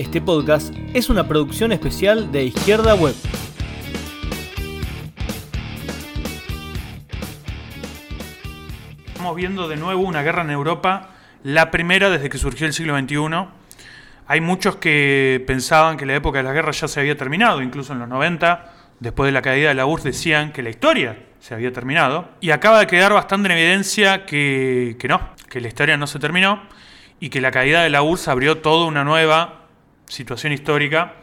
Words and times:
Este 0.00 0.22
podcast 0.22 0.74
es 0.94 1.10
una 1.10 1.28
producción 1.28 1.72
especial 1.72 2.32
de 2.32 2.44
Izquierda 2.44 2.94
Web. 2.94 3.14
Estamos 9.08 9.36
viendo 9.36 9.68
de 9.68 9.76
nuevo 9.76 10.00
una 10.00 10.22
guerra 10.22 10.40
en 10.40 10.48
Europa, 10.48 11.10
la 11.44 11.70
primera 11.70 12.08
desde 12.08 12.30
que 12.30 12.38
surgió 12.38 12.66
el 12.66 12.72
siglo 12.72 12.98
XXI. 12.98 13.18
Hay 14.26 14.40
muchos 14.40 14.76
que 14.76 15.44
pensaban 15.46 15.98
que 15.98 16.06
la 16.06 16.14
época 16.14 16.38
de 16.38 16.44
la 16.44 16.54
guerra 16.54 16.70
ya 16.70 16.88
se 16.88 16.98
había 16.98 17.18
terminado, 17.18 17.60
incluso 17.60 17.92
en 17.92 17.98
los 17.98 18.08
90, 18.08 18.72
después 19.00 19.28
de 19.28 19.32
la 19.32 19.42
caída 19.42 19.68
de 19.68 19.74
la 19.74 19.84
URSS 19.84 20.04
decían 20.04 20.52
que 20.52 20.62
la 20.62 20.70
historia 20.70 21.26
se 21.40 21.52
había 21.52 21.74
terminado. 21.74 22.30
Y 22.40 22.52
acaba 22.52 22.78
de 22.78 22.86
quedar 22.86 23.12
bastante 23.12 23.52
en 23.52 23.58
evidencia 23.58 24.24
que, 24.24 24.96
que 24.98 25.08
no, 25.08 25.20
que 25.50 25.60
la 25.60 25.68
historia 25.68 25.98
no 25.98 26.06
se 26.06 26.18
terminó 26.18 26.62
y 27.20 27.28
que 27.28 27.42
la 27.42 27.50
caída 27.50 27.82
de 27.82 27.90
la 27.90 28.00
URSS 28.00 28.28
abrió 28.28 28.56
toda 28.56 28.86
una 28.86 29.04
nueva 29.04 29.59
situación 30.10 30.52
histórica, 30.52 31.14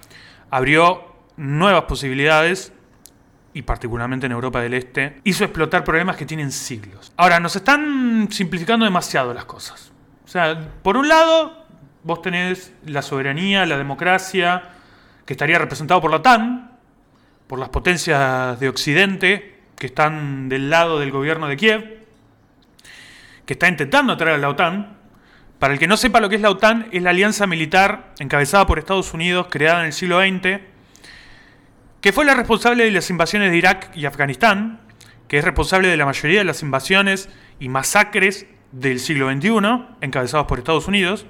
abrió 0.49 1.15
nuevas 1.35 1.83
posibilidades 1.83 2.73
y 3.53 3.61
particularmente 3.63 4.25
en 4.25 4.31
Europa 4.31 4.61
del 4.61 4.73
Este, 4.73 5.19
hizo 5.23 5.43
explotar 5.43 5.83
problemas 5.83 6.15
que 6.15 6.25
tienen 6.25 6.51
siglos. 6.51 7.11
Ahora, 7.17 7.39
nos 7.39 7.55
están 7.55 8.27
simplificando 8.31 8.85
demasiado 8.85 9.33
las 9.33 9.45
cosas. 9.45 9.91
O 10.25 10.27
sea, 10.27 10.59
por 10.83 10.97
un 10.97 11.07
lado, 11.07 11.65
vos 12.03 12.21
tenés 12.21 12.73
la 12.85 13.01
soberanía, 13.01 13.65
la 13.65 13.77
democracia, 13.77 14.63
que 15.25 15.33
estaría 15.33 15.59
representado 15.59 16.01
por 16.01 16.11
la 16.11 16.17
OTAN, 16.17 16.71
por 17.47 17.59
las 17.59 17.69
potencias 17.69 18.59
de 18.59 18.69
Occidente, 18.69 19.61
que 19.75 19.87
están 19.87 20.49
del 20.49 20.69
lado 20.69 20.99
del 20.99 21.11
gobierno 21.11 21.47
de 21.47 21.57
Kiev, 21.57 22.05
que 23.45 23.53
está 23.53 23.67
intentando 23.67 24.13
atraer 24.13 24.35
a 24.35 24.37
la 24.39 24.49
OTAN, 24.49 24.96
para 25.59 25.73
el 25.73 25.79
que 25.79 25.87
no 25.87 25.97
sepa 25.97 26.19
lo 26.19 26.29
que 26.29 26.35
es 26.35 26.41
la 26.41 26.51
OTAN, 26.51 26.87
es 26.91 27.01
la 27.01 27.09
alianza 27.09 27.47
militar 27.47 28.13
encabezada 28.19 28.67
por 28.67 28.79
Estados 28.79 29.13
Unidos, 29.13 29.47
creada 29.49 29.79
en 29.81 29.87
el 29.87 29.93
siglo 29.93 30.19
XX, 30.21 30.59
que 32.01 32.13
fue 32.13 32.25
la 32.25 32.35
responsable 32.35 32.83
de 32.83 32.91
las 32.91 33.09
invasiones 33.09 33.51
de 33.51 33.57
Irak 33.57 33.91
y 33.95 34.05
Afganistán, 34.05 34.79
que 35.27 35.39
es 35.39 35.43
responsable 35.43 35.87
de 35.87 35.97
la 35.97 36.05
mayoría 36.05 36.39
de 36.39 36.45
las 36.45 36.61
invasiones 36.61 37.29
y 37.59 37.69
masacres 37.69 38.45
del 38.71 38.99
siglo 38.99 39.31
XXI, 39.31 39.49
encabezados 40.01 40.45
por 40.45 40.59
Estados 40.59 40.87
Unidos. 40.87 41.25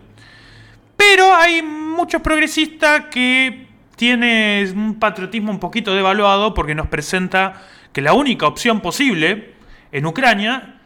Pero 0.98 1.34
hay 1.34 1.62
muchos 1.62 2.22
progresistas 2.22 3.06
que 3.06 3.68
tienen 3.96 4.78
un 4.78 5.00
patriotismo 5.00 5.52
un 5.52 5.60
poquito 5.60 5.96
devaluado 5.96 6.54
porque 6.54 6.76
nos 6.76 6.88
presenta 6.88 7.64
que 7.94 8.02
la 8.02 8.14
única 8.14 8.46
opción 8.46 8.82
posible 8.82 9.56
en 9.92 10.06
Ucrania 10.06 10.77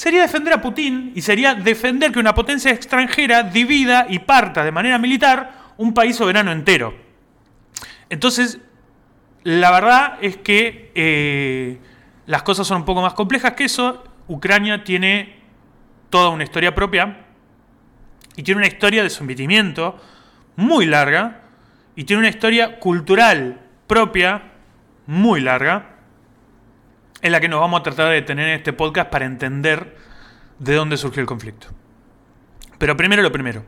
sería 0.00 0.22
defender 0.22 0.54
a 0.54 0.62
Putin 0.62 1.12
y 1.14 1.20
sería 1.20 1.54
defender 1.54 2.10
que 2.10 2.18
una 2.18 2.34
potencia 2.34 2.70
extranjera 2.70 3.42
divida 3.42 4.06
y 4.08 4.20
parta 4.20 4.64
de 4.64 4.72
manera 4.72 4.96
militar 4.96 5.72
un 5.76 5.92
país 5.92 6.16
soberano 6.16 6.52
entero. 6.52 6.94
Entonces, 8.08 8.60
la 9.42 9.70
verdad 9.70 10.16
es 10.22 10.38
que 10.38 10.90
eh, 10.94 11.78
las 12.24 12.42
cosas 12.44 12.66
son 12.66 12.78
un 12.78 12.84
poco 12.86 13.02
más 13.02 13.12
complejas 13.12 13.52
que 13.52 13.64
eso. 13.64 14.02
Ucrania 14.26 14.84
tiene 14.84 15.36
toda 16.08 16.30
una 16.30 16.44
historia 16.44 16.74
propia 16.74 17.26
y 18.36 18.42
tiene 18.42 18.60
una 18.60 18.68
historia 18.68 19.02
de 19.02 19.10
sometimiento 19.10 20.00
muy 20.56 20.86
larga 20.86 21.42
y 21.94 22.04
tiene 22.04 22.20
una 22.20 22.30
historia 22.30 22.78
cultural 22.78 23.60
propia 23.86 24.44
muy 25.06 25.42
larga 25.42 25.89
en 27.22 27.32
la 27.32 27.40
que 27.40 27.48
nos 27.48 27.60
vamos 27.60 27.80
a 27.80 27.82
tratar 27.82 28.08
de 28.08 28.14
detener 28.14 28.48
en 28.48 28.54
este 28.54 28.72
podcast 28.72 29.10
para 29.10 29.24
entender 29.24 29.96
de 30.58 30.74
dónde 30.74 30.96
surgió 30.96 31.20
el 31.20 31.26
conflicto. 31.26 31.68
Pero 32.78 32.96
primero 32.96 33.22
lo 33.22 33.32
primero. 33.32 33.64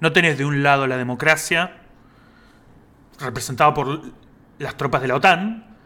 No 0.00 0.12
tenés 0.12 0.38
de 0.38 0.44
un 0.44 0.62
lado 0.62 0.86
la 0.86 0.96
democracia, 0.96 1.78
representada 3.18 3.74
por 3.74 4.02
las 4.58 4.76
tropas 4.76 5.02
de 5.02 5.08
la 5.08 5.16
OTAN, 5.16 5.76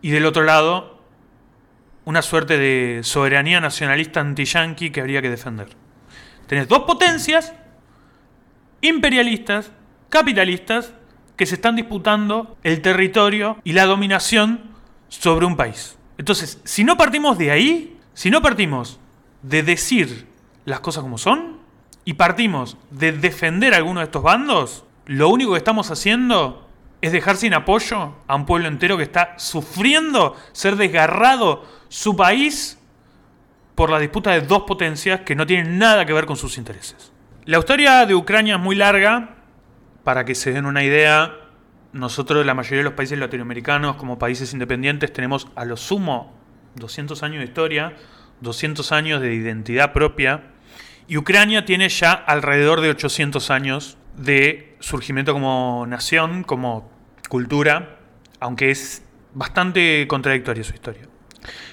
y 0.00 0.10
del 0.10 0.26
otro 0.26 0.44
lado 0.44 1.02
una 2.04 2.22
suerte 2.22 2.56
de 2.56 3.00
soberanía 3.02 3.60
nacionalista 3.60 4.20
anti-yanqui 4.20 4.90
que 4.90 5.00
habría 5.00 5.20
que 5.20 5.28
defender. 5.28 5.68
Tenés 6.46 6.66
dos 6.66 6.84
potencias 6.84 7.52
imperialistas, 8.80 9.72
capitalistas, 10.08 10.94
que 11.36 11.44
se 11.44 11.56
están 11.56 11.76
disputando 11.76 12.56
el 12.62 12.80
territorio 12.80 13.58
y 13.62 13.74
la 13.74 13.84
dominación 13.84 14.70
sobre 15.08 15.44
un 15.44 15.56
país. 15.56 15.97
Entonces, 16.18 16.60
si 16.64 16.84
no 16.84 16.96
partimos 16.96 17.38
de 17.38 17.50
ahí, 17.50 17.96
si 18.12 18.30
no 18.30 18.42
partimos 18.42 18.98
de 19.42 19.62
decir 19.62 20.26
las 20.64 20.80
cosas 20.80 21.02
como 21.02 21.16
son 21.16 21.58
y 22.04 22.14
partimos 22.14 22.76
de 22.90 23.12
defender 23.12 23.72
a 23.72 23.78
alguno 23.78 24.00
de 24.00 24.06
estos 24.06 24.22
bandos, 24.22 24.84
lo 25.06 25.28
único 25.28 25.52
que 25.52 25.58
estamos 25.58 25.90
haciendo 25.90 26.68
es 27.00 27.12
dejar 27.12 27.36
sin 27.36 27.54
apoyo 27.54 28.14
a 28.26 28.34
un 28.34 28.44
pueblo 28.44 28.68
entero 28.68 28.96
que 28.96 29.04
está 29.04 29.38
sufriendo 29.38 30.36
ser 30.52 30.76
desgarrado 30.76 31.64
su 31.88 32.16
país 32.16 32.78
por 33.76 33.90
la 33.90 34.00
disputa 34.00 34.32
de 34.32 34.40
dos 34.40 34.64
potencias 34.64 35.20
que 35.20 35.36
no 35.36 35.46
tienen 35.46 35.78
nada 35.78 36.04
que 36.04 36.12
ver 36.12 36.26
con 36.26 36.36
sus 36.36 36.58
intereses. 36.58 37.12
La 37.44 37.58
historia 37.58 38.04
de 38.04 38.16
Ucrania 38.16 38.56
es 38.56 38.60
muy 38.60 38.74
larga, 38.74 39.36
para 40.02 40.24
que 40.24 40.34
se 40.34 40.52
den 40.52 40.66
una 40.66 40.82
idea, 40.82 41.32
nosotros, 41.92 42.44
la 42.44 42.54
mayoría 42.54 42.78
de 42.78 42.84
los 42.84 42.92
países 42.92 43.18
latinoamericanos, 43.18 43.96
como 43.96 44.18
países 44.18 44.52
independientes, 44.52 45.12
tenemos 45.12 45.48
a 45.54 45.64
lo 45.64 45.76
sumo 45.76 46.36
200 46.76 47.22
años 47.22 47.38
de 47.38 47.44
historia, 47.44 47.96
200 48.40 48.92
años 48.92 49.20
de 49.20 49.34
identidad 49.34 49.92
propia, 49.92 50.44
y 51.06 51.16
Ucrania 51.16 51.64
tiene 51.64 51.88
ya 51.88 52.12
alrededor 52.12 52.80
de 52.82 52.90
800 52.90 53.50
años 53.50 53.96
de 54.16 54.76
surgimiento 54.80 55.32
como 55.32 55.86
nación, 55.88 56.44
como 56.44 56.90
cultura, 57.28 57.98
aunque 58.40 58.70
es 58.70 59.02
bastante 59.32 60.06
contradictoria 60.08 60.64
su 60.64 60.74
historia. 60.74 61.08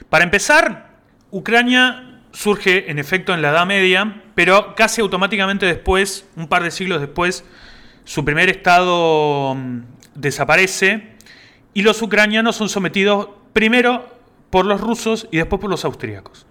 Para 0.09 0.23
empezar, 0.23 0.95
Ucrania 1.31 2.21
surge 2.31 2.89
en 2.89 2.99
efecto 2.99 3.33
en 3.33 3.41
la 3.41 3.49
Edad 3.49 3.65
Media, 3.65 4.21
pero 4.35 4.75
casi 4.75 5.01
automáticamente 5.01 5.65
después, 5.65 6.27
un 6.35 6.47
par 6.47 6.63
de 6.63 6.71
siglos 6.71 7.01
después, 7.01 7.45
su 8.05 8.23
primer 8.23 8.49
estado 8.49 9.57
desaparece 10.13 11.15
y 11.73 11.81
los 11.81 12.01
ucranianos 12.01 12.55
son 12.55 12.69
sometidos 12.69 13.29
primero 13.51 14.07
por 14.49 14.65
los 14.65 14.79
rusos 14.79 15.27
y 15.31 15.37
después 15.37 15.59
por 15.59 15.69
los 15.69 15.83
austríacos. 15.83 16.45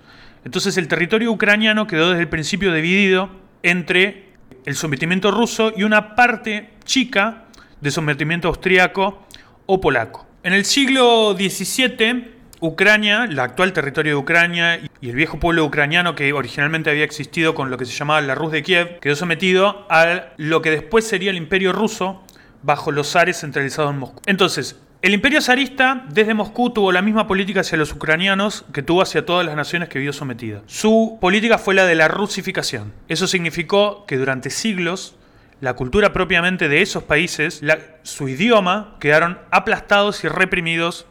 Entonces 0.45 0.77
el 0.77 0.89
territorio 0.89 1.33
ucraniano 1.33 1.87
quedó 1.87 2.11
desde 2.11 2.23
el 2.23 2.29
principio 2.29 2.73
dividido 2.73 3.31
entre 3.63 4.35
el 4.67 4.75
sometimiento 4.75 5.31
ruso 5.31 5.73
y 5.75 5.85
una 5.85 6.15
parte 6.15 6.71
chica 6.85 7.45
de 7.81 7.91
sometimiento 7.91 8.49
austríaco 8.49 9.25
o 9.67 9.81
polaco. 9.81 10.27
En 10.43 10.53
el 10.53 10.65
siglo 10.65 11.35
XVII, 11.35 12.33
Ucrania, 12.67 13.25
el 13.25 13.39
actual 13.39 13.75
territorio 13.75 14.13
de 14.13 14.17
Ucrania 14.17 14.81
y 15.03 15.11
el 15.11 15.15
viejo 15.15 15.39
pueblo 15.39 15.67
ucraniano 15.67 16.15
que 16.15 16.33
originalmente 16.33 16.89
había 16.89 17.05
existido 17.05 17.55
con 17.55 17.71
lo 17.71 17.77
que 17.77 17.85
se 17.85 17.93
llamaba 17.93 18.23
la 18.23 18.35
Rus 18.35 18.53
de 18.53 18.63
Kiev, 18.63 19.01
quedó 19.01 19.17
sometido 19.17 19.87
a 19.91 20.33
lo 20.39 20.63
que 20.63 20.71
después 20.71 21.07
sería 21.07 21.31
el 21.31 21.37
imperio 21.37 21.73
ruso, 21.73 22.25
bajo 22.63 22.91
los 22.91 23.13
zares 23.13 23.41
centralizados 23.41 23.93
en 23.93 23.99
Moscú. 23.99 24.23
Entonces, 24.25 24.81
el 25.03 25.13
imperio 25.13 25.43
zarista 25.43 26.07
desde 26.09 26.33
Moscú 26.33 26.71
tuvo 26.71 26.91
la 26.91 27.03
misma 27.03 27.27
política 27.27 27.61
hacia 27.61 27.77
los 27.77 27.93
ucranianos 27.93 28.65
que 28.73 28.83
tuvo 28.83 29.03
hacia 29.03 29.27
todas 29.27 29.45
las 29.45 29.57
naciones 29.57 29.91
que 29.91 29.99
vio 29.99 30.15
sometidas. 30.15 30.63
Su 30.65 31.19
política 31.21 31.59
fue 31.59 31.75
la 31.75 31.85
de 31.85 31.95
la 31.95 32.09
rusificación. 32.09 32.95
Eso 33.09 33.27
significó 33.27 34.07
que 34.07 34.17
durante 34.17 34.49
siglos 34.49 35.17
la 35.61 35.75
cultura 35.75 36.15
propiamente 36.15 36.71
de 36.71 36.81
esos 36.81 37.03
países, 37.03 37.61
su 38.03 38.29
idioma, 38.29 38.97
quedaron 39.01 39.39
aplastados 39.51 40.25
y 40.25 40.29
reprimidos 40.29 41.07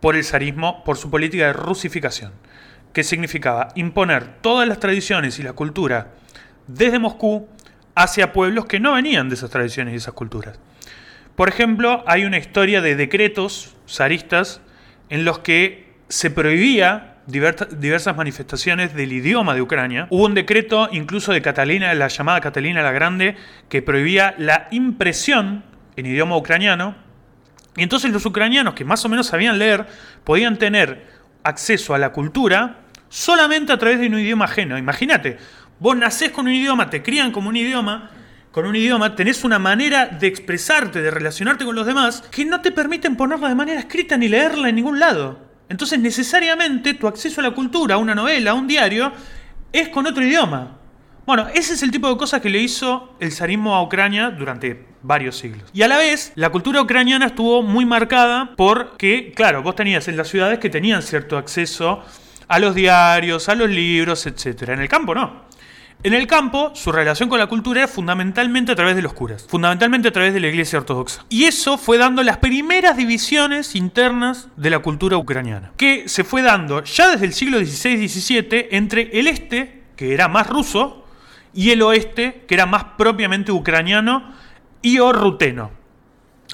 por 0.00 0.16
el 0.16 0.24
zarismo 0.24 0.84
por 0.84 0.96
su 0.96 1.10
política 1.10 1.46
de 1.46 1.52
rusificación, 1.52 2.32
que 2.92 3.04
significaba 3.04 3.68
imponer 3.74 4.40
todas 4.40 4.68
las 4.68 4.80
tradiciones 4.80 5.38
y 5.38 5.42
la 5.42 5.52
cultura 5.52 6.08
desde 6.66 6.98
Moscú 6.98 7.48
hacia 7.94 8.32
pueblos 8.32 8.66
que 8.66 8.80
no 8.80 8.92
venían 8.92 9.28
de 9.28 9.34
esas 9.34 9.50
tradiciones 9.50 9.94
y 9.94 9.96
esas 9.96 10.14
culturas. 10.14 10.58
Por 11.34 11.48
ejemplo, 11.48 12.04
hay 12.06 12.24
una 12.24 12.38
historia 12.38 12.80
de 12.80 12.96
decretos 12.96 13.76
zaristas 13.88 14.60
en 15.08 15.24
los 15.24 15.40
que 15.40 15.94
se 16.08 16.30
prohibía 16.30 17.16
diversas 17.26 18.16
manifestaciones 18.16 18.94
del 18.94 19.12
idioma 19.12 19.54
de 19.54 19.62
Ucrania. 19.62 20.06
Hubo 20.10 20.24
un 20.24 20.34
decreto 20.34 20.88
incluso 20.92 21.32
de 21.32 21.42
Catalina, 21.42 21.92
la 21.94 22.08
llamada 22.08 22.40
Catalina 22.40 22.82
la 22.82 22.92
Grande, 22.92 23.36
que 23.68 23.82
prohibía 23.82 24.34
la 24.38 24.68
impresión 24.70 25.64
en 25.96 26.06
idioma 26.06 26.36
ucraniano. 26.36 26.96
Y 27.78 27.84
entonces 27.84 28.10
los 28.10 28.26
ucranianos 28.26 28.74
que 28.74 28.84
más 28.84 29.04
o 29.04 29.08
menos 29.08 29.28
sabían 29.28 29.56
leer 29.56 29.86
podían 30.24 30.58
tener 30.58 31.06
acceso 31.44 31.94
a 31.94 31.98
la 31.98 32.10
cultura 32.10 32.80
solamente 33.08 33.72
a 33.72 33.78
través 33.78 34.00
de 34.00 34.08
un 34.08 34.18
idioma 34.18 34.46
ajeno. 34.46 34.76
Imagínate, 34.76 35.38
vos 35.78 35.96
nacés 35.96 36.32
con 36.32 36.48
un 36.48 36.52
idioma, 36.52 36.90
te 36.90 37.04
crían 37.04 37.30
como 37.30 37.48
un 37.48 37.56
idioma, 37.56 38.10
con 38.50 38.66
un 38.66 38.74
idioma 38.74 39.14
tenés 39.14 39.44
una 39.44 39.60
manera 39.60 40.06
de 40.06 40.26
expresarte, 40.26 41.00
de 41.00 41.10
relacionarte 41.12 41.64
con 41.64 41.76
los 41.76 41.86
demás, 41.86 42.24
que 42.32 42.44
no 42.44 42.60
te 42.60 42.72
permiten 42.72 43.14
ponerla 43.14 43.48
de 43.48 43.54
manera 43.54 43.78
escrita 43.78 44.16
ni 44.16 44.26
leerla 44.26 44.68
en 44.68 44.74
ningún 44.74 44.98
lado. 44.98 45.38
Entonces 45.68 46.00
necesariamente 46.00 46.94
tu 46.94 47.06
acceso 47.06 47.40
a 47.40 47.44
la 47.44 47.52
cultura, 47.52 47.94
a 47.94 47.98
una 47.98 48.16
novela, 48.16 48.50
a 48.50 48.54
un 48.54 48.66
diario, 48.66 49.12
es 49.72 49.88
con 49.90 50.04
otro 50.04 50.24
idioma. 50.24 50.77
Bueno, 51.28 51.46
ese 51.52 51.74
es 51.74 51.82
el 51.82 51.90
tipo 51.90 52.08
de 52.08 52.16
cosas 52.16 52.40
que 52.40 52.48
le 52.48 52.58
hizo 52.58 53.12
el 53.20 53.32
zarismo 53.32 53.74
a 53.74 53.82
Ucrania 53.82 54.30
durante 54.30 54.86
varios 55.02 55.36
siglos. 55.36 55.68
Y 55.74 55.82
a 55.82 55.86
la 55.86 55.98
vez, 55.98 56.32
la 56.36 56.48
cultura 56.48 56.80
ucraniana 56.80 57.26
estuvo 57.26 57.62
muy 57.62 57.84
marcada 57.84 58.54
porque, 58.56 59.34
claro, 59.36 59.62
vos 59.62 59.76
tenías 59.76 60.08
en 60.08 60.16
las 60.16 60.28
ciudades 60.28 60.58
que 60.58 60.70
tenían 60.70 61.02
cierto 61.02 61.36
acceso 61.36 62.02
a 62.48 62.58
los 62.58 62.74
diarios, 62.74 63.50
a 63.50 63.54
los 63.54 63.68
libros, 63.68 64.26
etc. 64.26 64.70
En 64.70 64.80
el 64.80 64.88
campo 64.88 65.14
no. 65.14 65.42
En 66.02 66.14
el 66.14 66.26
campo, 66.26 66.72
su 66.74 66.92
relación 66.92 67.28
con 67.28 67.38
la 67.38 67.46
cultura 67.46 67.80
era 67.80 67.88
fundamentalmente 67.88 68.72
a 68.72 68.74
través 68.74 68.96
de 68.96 69.02
los 69.02 69.12
curas, 69.12 69.46
fundamentalmente 69.46 70.08
a 70.08 70.12
través 70.12 70.32
de 70.32 70.40
la 70.40 70.48
iglesia 70.48 70.78
ortodoxa. 70.78 71.26
Y 71.28 71.44
eso 71.44 71.76
fue 71.76 71.98
dando 71.98 72.22
las 72.22 72.38
primeras 72.38 72.96
divisiones 72.96 73.76
internas 73.76 74.48
de 74.56 74.70
la 74.70 74.78
cultura 74.78 75.18
ucraniana, 75.18 75.72
que 75.76 76.08
se 76.08 76.24
fue 76.24 76.40
dando 76.40 76.84
ya 76.84 77.10
desde 77.10 77.26
el 77.26 77.34
siglo 77.34 77.58
XVI-XVII 77.58 78.68
entre 78.70 79.10
el 79.12 79.26
este, 79.26 79.82
que 79.94 80.14
era 80.14 80.28
más 80.28 80.46
ruso, 80.46 81.04
y 81.54 81.70
el 81.70 81.82
oeste, 81.82 82.44
que 82.46 82.54
era 82.54 82.66
más 82.66 82.84
propiamente 82.96 83.52
ucraniano 83.52 84.32
y 84.82 84.98
o 84.98 85.12
ruteno. 85.12 85.70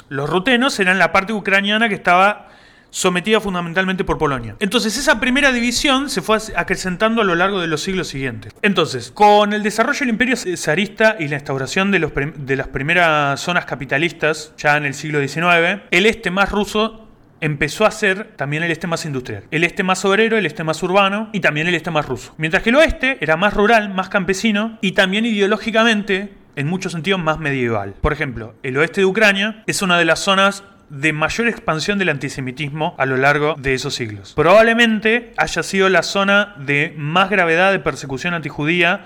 Los 0.08 0.28
rutenos 0.28 0.78
eran 0.80 0.98
la 0.98 1.12
parte 1.12 1.32
ucraniana 1.32 1.88
que 1.88 1.94
estaba 1.94 2.48
sometida 2.94 3.40
fundamentalmente 3.40 4.04
por 4.04 4.18
Polonia. 4.18 4.54
Entonces 4.60 4.96
esa 4.96 5.18
primera 5.18 5.50
división 5.50 6.08
se 6.08 6.22
fue 6.22 6.38
acrecentando 6.54 7.22
a 7.22 7.24
lo 7.24 7.34
largo 7.34 7.60
de 7.60 7.66
los 7.66 7.82
siglos 7.82 8.06
siguientes. 8.06 8.54
Entonces, 8.62 9.10
con 9.10 9.52
el 9.52 9.64
desarrollo 9.64 9.98
del 9.98 10.10
imperio 10.10 10.36
zarista 10.56 11.16
y 11.18 11.26
la 11.26 11.34
instauración 11.34 11.90
de, 11.90 11.98
los 11.98 12.12
de 12.14 12.54
las 12.54 12.68
primeras 12.68 13.40
zonas 13.40 13.64
capitalistas, 13.64 14.54
ya 14.56 14.76
en 14.76 14.84
el 14.84 14.94
siglo 14.94 15.18
XIX, 15.20 15.82
el 15.90 16.06
este 16.06 16.30
más 16.30 16.52
ruso 16.52 17.03
empezó 17.44 17.84
a 17.84 17.90
ser 17.90 18.32
también 18.36 18.62
el 18.62 18.70
este 18.70 18.86
más 18.86 19.04
industrial. 19.04 19.44
El 19.50 19.64
este 19.64 19.82
más 19.82 20.02
obrero, 20.06 20.38
el 20.38 20.46
este 20.46 20.64
más 20.64 20.82
urbano 20.82 21.28
y 21.34 21.40
también 21.40 21.66
el 21.66 21.74
este 21.74 21.90
más 21.90 22.06
ruso. 22.06 22.34
Mientras 22.38 22.62
que 22.62 22.70
el 22.70 22.76
oeste 22.76 23.18
era 23.20 23.36
más 23.36 23.52
rural, 23.52 23.92
más 23.92 24.08
campesino 24.08 24.78
y 24.80 24.92
también 24.92 25.26
ideológicamente, 25.26 26.32
en 26.56 26.66
muchos 26.66 26.92
sentidos, 26.92 27.20
más 27.20 27.38
medieval. 27.38 27.96
Por 28.00 28.14
ejemplo, 28.14 28.54
el 28.62 28.78
oeste 28.78 29.02
de 29.02 29.04
Ucrania 29.04 29.62
es 29.66 29.82
una 29.82 29.98
de 29.98 30.06
las 30.06 30.20
zonas 30.20 30.64
de 30.88 31.12
mayor 31.12 31.48
expansión 31.48 31.98
del 31.98 32.08
antisemitismo 32.08 32.94
a 32.98 33.04
lo 33.04 33.18
largo 33.18 33.56
de 33.58 33.74
esos 33.74 33.94
siglos. 33.94 34.32
Probablemente 34.34 35.34
haya 35.36 35.62
sido 35.62 35.90
la 35.90 36.02
zona 36.02 36.54
de 36.58 36.94
más 36.96 37.28
gravedad 37.28 37.72
de 37.72 37.78
persecución 37.78 38.32
antijudía 38.32 39.04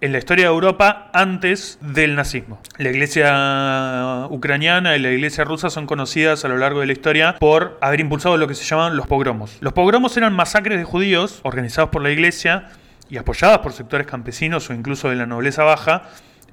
en 0.00 0.12
la 0.12 0.18
historia 0.18 0.46
de 0.46 0.50
Europa 0.50 1.10
antes 1.12 1.78
del 1.80 2.14
nazismo. 2.14 2.58
La 2.78 2.90
iglesia 2.90 4.26
ucraniana 4.30 4.96
y 4.96 5.00
la 5.00 5.10
iglesia 5.10 5.44
rusa 5.44 5.68
son 5.70 5.86
conocidas 5.86 6.44
a 6.44 6.48
lo 6.48 6.56
largo 6.56 6.80
de 6.80 6.86
la 6.86 6.92
historia 6.92 7.36
por 7.38 7.78
haber 7.80 8.00
impulsado 8.00 8.36
lo 8.36 8.48
que 8.48 8.54
se 8.54 8.64
llaman 8.64 8.96
los 8.96 9.06
pogromos. 9.06 9.58
Los 9.60 9.72
pogromos 9.72 10.16
eran 10.16 10.34
masacres 10.34 10.78
de 10.78 10.84
judíos 10.84 11.40
organizados 11.42 11.90
por 11.90 12.02
la 12.02 12.10
iglesia 12.10 12.68
y 13.10 13.18
apoyadas 13.18 13.58
por 13.58 13.72
sectores 13.72 14.06
campesinos 14.06 14.70
o 14.70 14.74
incluso 14.74 15.10
de 15.10 15.16
la 15.16 15.26
nobleza 15.26 15.64
baja, 15.64 16.04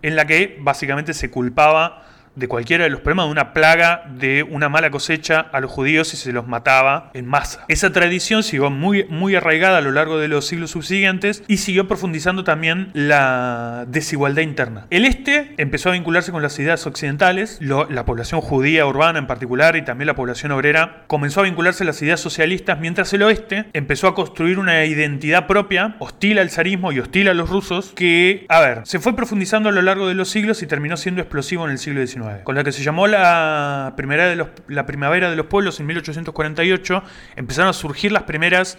en 0.02 0.16
la 0.16 0.26
que 0.26 0.58
básicamente 0.60 1.14
se 1.14 1.32
culpaba 1.32 2.04
de 2.38 2.48
cualquiera 2.48 2.84
de 2.84 2.92
los 2.92 3.01
problemas 3.01 3.25
de 3.25 3.31
una 3.31 3.54
plaga, 3.54 4.04
de 4.07 4.44
una 4.44 4.69
mala 4.69 4.92
cosecha 4.92 5.39
a 5.39 5.60
los 5.60 5.72
judíos 5.72 6.13
y 6.13 6.18
se 6.18 6.31
los 6.31 6.48
mataba 6.48 7.10
en 7.13 7.25
masa. 7.25 7.66
Esa 7.68 7.92
tradición 7.92 8.44
siguió 8.44 8.69
muy, 8.69 9.06
muy 9.06 9.36
arraigada 9.36 9.80
a 9.80 9.81
lo 9.81 9.92
largo 9.92 10.19
de 10.19 10.28
los 10.28 10.45
siglos 10.45 10.72
subsiguientes 10.72 11.44
y 11.48 11.57
siguió 11.57 11.88
profundizando 11.88 12.44
también 12.44 12.92
la 12.94 13.86
desigualdad 13.88 14.44
interna. 14.44 14.86
El 14.92 15.06
este 15.06 15.56
empezó 15.57 15.89
a 15.89 15.94
vincularse 15.94 16.31
con 16.31 16.44
las 16.44 16.57
ideas 16.60 16.86
occidentales, 16.86 17.57
la 17.60 18.06
población 18.06 18.42
judía 18.42 18.86
urbana 18.86 19.18
en 19.18 19.28
particular 19.28 19.75
y 19.75 19.83
también 19.83 20.06
la 20.06 20.16
población 20.16 20.51
obrera 20.51 21.06
comenzó 21.07 21.40
a 21.40 21.44
vincularse 21.44 21.83
a 21.83 21.88
las 21.88 22.01
ideas 22.04 22.19
socialistas, 22.19 22.80
mientras 22.80 23.12
el 23.13 23.24
oeste 23.24 23.66
empezó 23.74 24.07
a 24.07 24.13
construir 24.13 24.60
una 24.60 24.86
identidad 24.86 25.48
propia, 25.48 25.95
hostil 26.00 26.38
al 26.38 26.51
zarismo 26.51 26.92
y 26.92 27.00
hostil 27.00 27.30
a 27.30 27.33
los 27.33 27.50
rusos, 27.50 27.94
que, 27.95 28.45
a 28.50 28.60
ver, 28.60 28.81
se 28.83 29.00
fue 29.00 29.16
profundizando 29.16 29.69
a 29.69 29.72
lo 29.72 29.81
largo 29.81 30.07
de 30.07 30.13
los 30.13 30.30
siglos 30.30 30.62
y 30.62 30.68
terminó 30.68 30.98
siendo 30.98 31.22
explosivo 31.22 31.66
en 31.66 31.72
el 31.72 31.80
siglo 31.80 32.06
XIX 32.06 32.27
con 32.44 32.56
la 32.56 32.64
que 32.64 32.72
se 32.72 32.84
llamó 32.84 33.08
la, 33.08 33.94
primera 33.96 34.28
de 34.28 34.48
la 34.68 34.86
Primavera 34.86 35.30
de 35.30 35.36
los 35.36 35.48
Pueblos 35.48 35.80
en 35.80 35.86
1848, 35.88 37.04
empezaron 37.36 37.70
a 37.70 37.74
surgir 37.74 38.12
las 38.12 38.24
primeras 38.24 38.78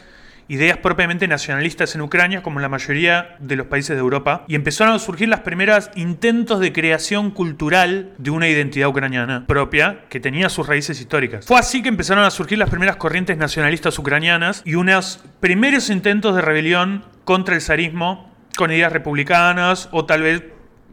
ideas 0.49 0.79
propiamente 0.79 1.29
nacionalistas 1.29 1.95
en 1.95 2.01
Ucrania, 2.01 2.43
como 2.43 2.59
en 2.59 2.63
la 2.63 2.69
mayoría 2.69 3.37
de 3.39 3.57
los 3.57 3.67
países 3.67 3.95
de 3.95 4.01
Europa, 4.01 4.45
y 4.49 4.55
empezaron 4.55 4.95
a 4.95 4.99
surgir 4.99 5.29
las 5.29 5.41
primeras 5.41 5.91
intentos 5.95 6.61
de 6.61 6.73
creación 6.73 7.31
cultural 7.31 8.15
de 8.19 8.31
una 8.31 8.49
identidad 8.49 8.89
ucraniana 8.89 9.47
propia 9.47 10.01
que 10.09 10.21
tenía 10.21 10.49
sus 10.49 10.67
raíces 10.67 11.01
históricas. 11.01 11.47
Fue 11.47 11.59
así 11.59 11.83
que 11.83 11.91
empezaron 11.91 12.25
a 12.25 12.31
surgir 12.31 12.59
las 12.59 12.71
primeras 12.71 12.97
corrientes 12.97 13.37
nacionalistas 13.37 13.99
ucranianas 13.99 14.63
y 14.65 14.75
unos 14.75 15.23
primeros 15.41 15.91
intentos 15.91 16.35
de 16.35 16.41
rebelión 16.41 17.05
contra 17.25 17.55
el 17.55 17.61
zarismo 17.61 18.35
con 18.57 18.73
ideas 18.73 18.93
republicanas 18.93 19.89
o 19.93 20.07
tal 20.07 20.23
vez 20.23 20.43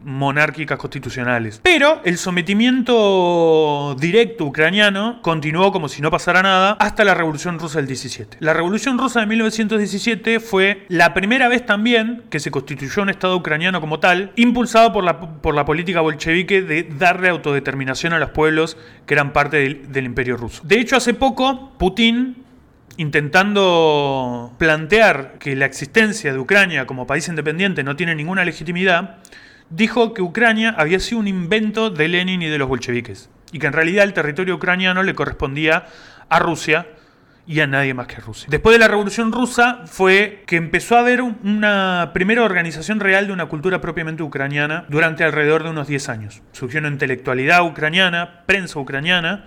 monárquicas 0.04 0.78
constitucionales. 0.78 1.60
Pero 1.62 2.00
el 2.04 2.18
sometimiento 2.18 3.96
directo 3.98 4.44
ucraniano 4.44 5.20
continuó 5.22 5.72
como 5.72 5.88
si 5.88 6.00
no 6.02 6.10
pasara 6.10 6.42
nada 6.42 6.76
hasta 6.78 7.04
la 7.04 7.14
Revolución 7.14 7.58
Rusa 7.58 7.78
del 7.78 7.88
17. 7.88 8.38
La 8.40 8.52
Revolución 8.52 8.98
Rusa 8.98 9.20
de 9.20 9.26
1917 9.26 10.40
fue 10.40 10.84
la 10.88 11.12
primera 11.14 11.48
vez 11.48 11.66
también 11.66 12.24
que 12.30 12.40
se 12.40 12.50
constituyó 12.50 13.02
un 13.02 13.10
Estado 13.10 13.36
ucraniano 13.36 13.80
como 13.80 13.98
tal, 13.98 14.32
impulsado 14.36 14.92
por 14.92 15.04
la, 15.04 15.18
por 15.20 15.54
la 15.54 15.64
política 15.64 16.00
bolchevique 16.00 16.62
de 16.62 16.84
darle 16.84 17.28
autodeterminación 17.28 18.12
a 18.12 18.18
los 18.18 18.30
pueblos 18.30 18.76
que 19.06 19.14
eran 19.14 19.32
parte 19.32 19.56
del, 19.56 19.92
del 19.92 20.04
imperio 20.04 20.36
ruso. 20.36 20.62
De 20.64 20.78
hecho, 20.78 20.96
hace 20.96 21.14
poco, 21.14 21.72
Putin 21.78 22.46
intentando 22.98 24.54
plantear 24.58 25.34
que 25.38 25.54
la 25.54 25.66
existencia 25.66 26.32
de 26.32 26.38
Ucrania 26.38 26.86
como 26.86 27.06
país 27.06 27.28
independiente 27.28 27.84
no 27.84 27.96
tiene 27.96 28.14
ninguna 28.14 28.44
legitimidad, 28.44 29.18
dijo 29.70 30.14
que 30.14 30.22
Ucrania 30.22 30.74
había 30.76 31.00
sido 31.00 31.20
un 31.20 31.28
invento 31.28 31.90
de 31.90 32.08
Lenin 32.08 32.42
y 32.42 32.48
de 32.48 32.58
los 32.58 32.68
bolcheviques, 32.68 33.30
y 33.52 33.58
que 33.58 33.66
en 33.66 33.72
realidad 33.72 34.04
el 34.04 34.12
territorio 34.12 34.56
ucraniano 34.56 35.02
le 35.02 35.14
correspondía 35.14 35.86
a 36.28 36.38
Rusia 36.38 36.86
y 37.46 37.60
a 37.60 37.66
nadie 37.66 37.94
más 37.94 38.08
que 38.08 38.16
a 38.16 38.20
Rusia. 38.20 38.48
Después 38.50 38.74
de 38.74 38.80
la 38.80 38.88
Revolución 38.88 39.30
Rusa 39.30 39.82
fue 39.86 40.42
que 40.46 40.56
empezó 40.56 40.96
a 40.96 41.00
haber 41.00 41.22
una 41.22 42.10
primera 42.12 42.42
organización 42.42 42.98
real 42.98 43.28
de 43.28 43.32
una 43.32 43.46
cultura 43.46 43.80
propiamente 43.80 44.22
ucraniana 44.22 44.84
durante 44.88 45.22
alrededor 45.22 45.62
de 45.62 45.70
unos 45.70 45.86
10 45.86 46.08
años. 46.08 46.42
Surgió 46.52 46.80
una 46.80 46.88
intelectualidad 46.88 47.64
ucraniana, 47.64 48.42
prensa 48.46 48.80
ucraniana, 48.80 49.44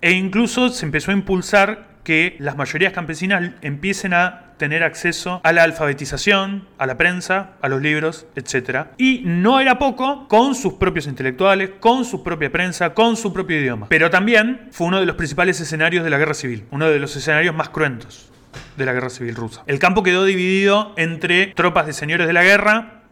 e 0.00 0.12
incluso 0.12 0.68
se 0.68 0.84
empezó 0.84 1.12
a 1.12 1.14
impulsar 1.14 1.97
que 2.08 2.36
las 2.38 2.56
mayorías 2.56 2.94
campesinas 2.94 3.50
empiecen 3.60 4.14
a 4.14 4.54
tener 4.56 4.82
acceso 4.82 5.42
a 5.44 5.52
la 5.52 5.62
alfabetización, 5.62 6.66
a 6.78 6.86
la 6.86 6.96
prensa, 6.96 7.50
a 7.60 7.68
los 7.68 7.82
libros, 7.82 8.26
etc. 8.34 8.86
Y 8.96 9.20
no 9.26 9.60
era 9.60 9.78
poco 9.78 10.26
con 10.26 10.54
sus 10.54 10.72
propios 10.72 11.06
intelectuales, 11.06 11.72
con 11.80 12.06
su 12.06 12.24
propia 12.24 12.50
prensa, 12.50 12.94
con 12.94 13.18
su 13.18 13.34
propio 13.34 13.60
idioma. 13.60 13.88
Pero 13.90 14.08
también 14.08 14.68
fue 14.70 14.86
uno 14.86 15.00
de 15.00 15.04
los 15.04 15.16
principales 15.16 15.60
escenarios 15.60 16.02
de 16.02 16.08
la 16.08 16.16
guerra 16.16 16.32
civil, 16.32 16.64
uno 16.70 16.88
de 16.88 16.98
los 16.98 17.14
escenarios 17.14 17.54
más 17.54 17.68
cruentos 17.68 18.30
de 18.78 18.86
la 18.86 18.94
guerra 18.94 19.10
civil 19.10 19.36
rusa. 19.36 19.62
El 19.66 19.78
campo 19.78 20.02
quedó 20.02 20.24
dividido 20.24 20.94
entre 20.96 21.48
tropas 21.48 21.86
de 21.86 21.92
señores 21.92 22.26
de 22.26 22.32
la 22.32 22.42
guerra, 22.42 23.02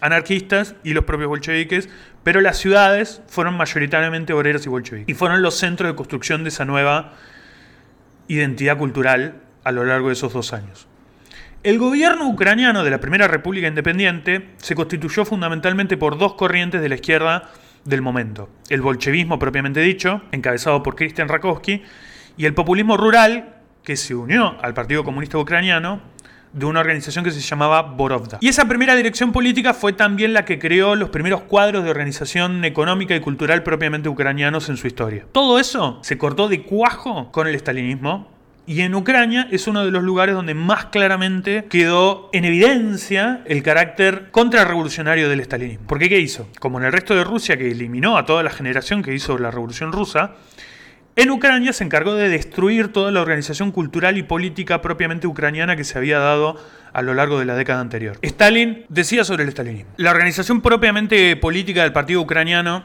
anarquistas 0.00 0.74
y 0.82 0.92
los 0.92 1.04
propios 1.04 1.28
bolcheviques, 1.28 1.88
pero 2.24 2.40
las 2.40 2.58
ciudades 2.58 3.22
fueron 3.28 3.56
mayoritariamente 3.56 4.32
obreras 4.32 4.66
y 4.66 4.68
bolcheviques. 4.70 5.08
Y 5.08 5.16
fueron 5.16 5.40
los 5.40 5.54
centros 5.54 5.88
de 5.88 5.94
construcción 5.94 6.42
de 6.42 6.48
esa 6.48 6.64
nueva 6.64 7.12
identidad 8.30 8.78
cultural 8.78 9.40
a 9.64 9.72
lo 9.72 9.84
largo 9.84 10.08
de 10.08 10.14
esos 10.14 10.32
dos 10.32 10.52
años. 10.52 10.86
El 11.62 11.78
gobierno 11.78 12.28
ucraniano 12.28 12.84
de 12.84 12.90
la 12.90 13.00
Primera 13.00 13.28
República 13.28 13.66
Independiente 13.68 14.50
se 14.56 14.74
constituyó 14.74 15.24
fundamentalmente 15.24 15.96
por 15.96 16.16
dos 16.16 16.34
corrientes 16.34 16.80
de 16.80 16.88
la 16.88 16.94
izquierda 16.94 17.50
del 17.84 18.02
momento. 18.02 18.48
El 18.68 18.82
bolchevismo 18.82 19.38
propiamente 19.38 19.80
dicho, 19.80 20.22
encabezado 20.32 20.82
por 20.82 20.94
Christian 20.94 21.28
Rakowski, 21.28 21.82
y 22.36 22.46
el 22.46 22.54
populismo 22.54 22.96
rural, 22.96 23.56
que 23.82 23.96
se 23.96 24.14
unió 24.14 24.56
al 24.62 24.74
Partido 24.74 25.04
Comunista 25.04 25.36
Ucraniano 25.38 26.00
de 26.52 26.66
una 26.66 26.80
organización 26.80 27.24
que 27.24 27.30
se 27.30 27.40
llamaba 27.40 27.82
Borovda. 27.82 28.38
Y 28.40 28.48
esa 28.48 28.66
primera 28.66 28.94
dirección 28.96 29.32
política 29.32 29.74
fue 29.74 29.92
también 29.92 30.32
la 30.32 30.44
que 30.44 30.58
creó 30.58 30.94
los 30.94 31.10
primeros 31.10 31.42
cuadros 31.42 31.84
de 31.84 31.90
organización 31.90 32.64
económica 32.64 33.14
y 33.14 33.20
cultural 33.20 33.62
propiamente 33.62 34.08
ucranianos 34.08 34.68
en 34.68 34.76
su 34.76 34.86
historia. 34.86 35.26
Todo 35.32 35.58
eso 35.58 35.98
se 36.02 36.18
cortó 36.18 36.48
de 36.48 36.62
cuajo 36.62 37.30
con 37.32 37.46
el 37.46 37.54
estalinismo 37.54 38.28
y 38.70 38.82
en 38.82 38.94
Ucrania 38.94 39.48
es 39.50 39.66
uno 39.66 39.84
de 39.84 39.90
los 39.90 40.02
lugares 40.02 40.34
donde 40.34 40.54
más 40.54 40.86
claramente 40.86 41.66
quedó 41.68 42.30
en 42.32 42.44
evidencia 42.44 43.42
el 43.46 43.64
carácter 43.64 44.30
contrarrevolucionario 44.30 45.28
del 45.28 45.40
estalinismo. 45.40 45.86
Porque 45.88 46.08
¿qué 46.08 46.20
hizo? 46.20 46.46
Como 46.60 46.78
en 46.78 46.84
el 46.84 46.92
resto 46.92 47.16
de 47.16 47.24
Rusia, 47.24 47.56
que 47.56 47.68
eliminó 47.68 48.16
a 48.16 48.26
toda 48.26 48.44
la 48.44 48.50
generación 48.50 49.02
que 49.02 49.12
hizo 49.12 49.38
la 49.38 49.50
revolución 49.50 49.90
rusa, 49.90 50.36
en 51.16 51.30
Ucrania 51.30 51.72
se 51.72 51.84
encargó 51.84 52.14
de 52.14 52.28
destruir 52.28 52.92
toda 52.92 53.10
la 53.10 53.20
organización 53.20 53.72
cultural 53.72 54.16
y 54.16 54.22
política 54.22 54.80
propiamente 54.80 55.26
ucraniana 55.26 55.76
que 55.76 55.84
se 55.84 55.98
había 55.98 56.18
dado 56.18 56.56
a 56.92 57.02
lo 57.02 57.14
largo 57.14 57.38
de 57.38 57.44
la 57.44 57.56
década 57.56 57.80
anterior. 57.80 58.18
Stalin 58.22 58.84
decía 58.88 59.24
sobre 59.24 59.42
el 59.42 59.48
estalinismo. 59.48 59.92
La 59.96 60.10
organización 60.10 60.60
propiamente 60.60 61.36
política 61.36 61.82
del 61.82 61.92
partido 61.92 62.20
ucraniano 62.20 62.84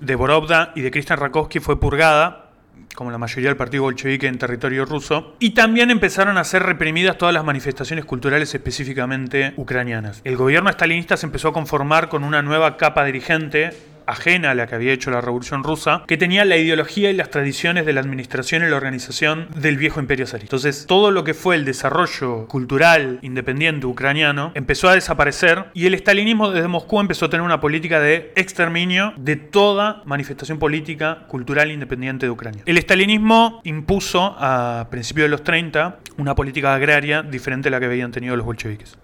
de 0.00 0.14
Borovda 0.14 0.72
y 0.74 0.80
de 0.80 0.90
Christian 0.90 1.18
Rakowski 1.18 1.60
fue 1.60 1.78
purgada 1.78 2.50
como 2.94 3.10
la 3.10 3.18
mayoría 3.18 3.48
del 3.48 3.56
partido 3.56 3.84
bolchevique 3.84 4.26
en 4.26 4.36
territorio 4.36 4.84
ruso, 4.84 5.36
y 5.38 5.50
también 5.50 5.90
empezaron 5.90 6.36
a 6.36 6.44
ser 6.44 6.64
reprimidas 6.64 7.16
todas 7.16 7.32
las 7.32 7.44
manifestaciones 7.44 8.04
culturales 8.04 8.54
específicamente 8.54 9.54
ucranianas. 9.56 10.20
El 10.24 10.36
gobierno 10.36 10.70
estalinista 10.70 11.16
se 11.16 11.26
empezó 11.26 11.48
a 11.48 11.52
conformar 11.52 12.08
con 12.08 12.24
una 12.24 12.42
nueva 12.42 12.76
capa 12.76 13.04
dirigente 13.04 13.70
ajena 14.10 14.50
a 14.50 14.54
la 14.54 14.66
que 14.66 14.74
había 14.74 14.92
hecho 14.92 15.10
la 15.10 15.20
Revolución 15.20 15.64
Rusa, 15.64 16.04
que 16.06 16.16
tenía 16.16 16.44
la 16.44 16.56
ideología 16.56 17.10
y 17.10 17.14
las 17.14 17.30
tradiciones 17.30 17.86
de 17.86 17.92
la 17.92 18.00
administración 18.00 18.62
y 18.64 18.68
la 18.68 18.76
organización 18.76 19.48
del 19.56 19.76
viejo 19.76 20.00
imperio 20.00 20.26
zarista. 20.26 20.46
Entonces, 20.46 20.86
todo 20.86 21.10
lo 21.10 21.24
que 21.24 21.34
fue 21.34 21.54
el 21.54 21.64
desarrollo 21.64 22.46
cultural 22.46 23.18
independiente 23.22 23.86
ucraniano 23.86 24.52
empezó 24.54 24.88
a 24.88 24.94
desaparecer 24.94 25.66
y 25.74 25.86
el 25.86 25.94
estalinismo 25.94 26.50
desde 26.50 26.68
Moscú 26.68 27.00
empezó 27.00 27.26
a 27.26 27.30
tener 27.30 27.44
una 27.44 27.60
política 27.60 28.00
de 28.00 28.32
exterminio 28.36 29.12
de 29.16 29.36
toda 29.36 30.02
manifestación 30.04 30.58
política 30.58 31.24
cultural 31.28 31.70
independiente 31.70 32.26
de 32.26 32.30
Ucrania. 32.30 32.62
El 32.66 32.78
estalinismo 32.78 33.60
impuso 33.64 34.36
a 34.38 34.88
principios 34.90 35.26
de 35.26 35.30
los 35.30 35.44
30 35.44 35.98
una 36.18 36.34
política 36.34 36.74
agraria 36.74 37.22
diferente 37.22 37.68
a 37.68 37.70
la 37.70 37.80
que 37.80 37.86
habían 37.86 38.12
tenido 38.12 38.36
los 38.36 38.46
bolcheviques. 38.46 38.96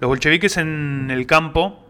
Los 0.00 0.08
bolcheviques 0.08 0.56
en 0.56 1.10
el 1.10 1.26
campo 1.26 1.83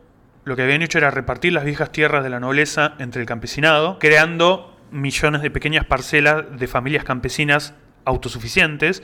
lo 0.44 0.56
que 0.56 0.62
habían 0.62 0.82
hecho 0.82 0.98
era 0.98 1.10
repartir 1.10 1.52
las 1.52 1.64
viejas 1.64 1.92
tierras 1.92 2.22
de 2.22 2.30
la 2.30 2.40
nobleza 2.40 2.94
entre 2.98 3.20
el 3.20 3.26
campesinado, 3.26 3.98
creando 3.98 4.76
millones 4.90 5.42
de 5.42 5.50
pequeñas 5.50 5.86
parcelas 5.86 6.44
de 6.58 6.66
familias 6.66 7.04
campesinas 7.04 7.74
autosuficientes. 8.04 9.02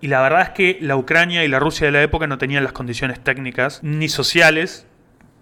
Y 0.00 0.08
la 0.08 0.20
verdad 0.20 0.42
es 0.42 0.50
que 0.50 0.78
la 0.80 0.96
Ucrania 0.96 1.44
y 1.44 1.48
la 1.48 1.58
Rusia 1.58 1.86
de 1.86 1.92
la 1.92 2.02
época 2.02 2.26
no 2.26 2.38
tenían 2.38 2.64
las 2.64 2.72
condiciones 2.72 3.22
técnicas 3.22 3.80
ni 3.82 4.08
sociales 4.08 4.86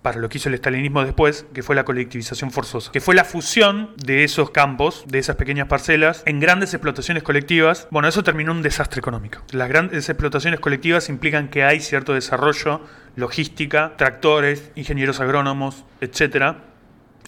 para 0.06 0.20
lo 0.20 0.28
que 0.28 0.38
hizo 0.38 0.48
el 0.48 0.54
estalinismo 0.54 1.02
después, 1.02 1.46
que 1.52 1.64
fue 1.64 1.74
la 1.74 1.84
colectivización 1.84 2.52
forzosa, 2.52 2.92
que 2.92 3.00
fue 3.00 3.16
la 3.16 3.24
fusión 3.24 3.90
de 3.96 4.22
esos 4.22 4.50
campos, 4.50 5.02
de 5.08 5.18
esas 5.18 5.34
pequeñas 5.34 5.66
parcelas, 5.66 6.22
en 6.26 6.38
grandes 6.38 6.72
explotaciones 6.74 7.24
colectivas. 7.24 7.88
Bueno, 7.90 8.06
eso 8.06 8.22
terminó 8.22 8.52
un 8.52 8.62
desastre 8.62 9.00
económico. 9.00 9.40
Las 9.50 9.68
grandes 9.68 10.08
explotaciones 10.08 10.60
colectivas 10.60 11.08
implican 11.08 11.48
que 11.48 11.64
hay 11.64 11.80
cierto 11.80 12.14
desarrollo, 12.14 12.82
logística, 13.16 13.94
tractores, 13.96 14.70
ingenieros 14.76 15.18
agrónomos, 15.18 15.84
etc. 16.00 16.54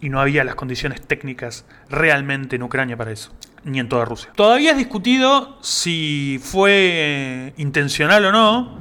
Y 0.00 0.08
no 0.08 0.20
había 0.20 0.44
las 0.44 0.54
condiciones 0.54 1.02
técnicas 1.02 1.64
realmente 1.90 2.54
en 2.54 2.62
Ucrania 2.62 2.96
para 2.96 3.10
eso 3.10 3.34
ni 3.64 3.80
en 3.80 3.88
toda 3.88 4.04
Rusia. 4.04 4.30
Todavía 4.36 4.70
es 4.70 4.76
discutido 4.76 5.58
si 5.62 6.40
fue 6.40 7.54
intencional 7.56 8.24
o 8.26 8.30
no, 8.30 8.78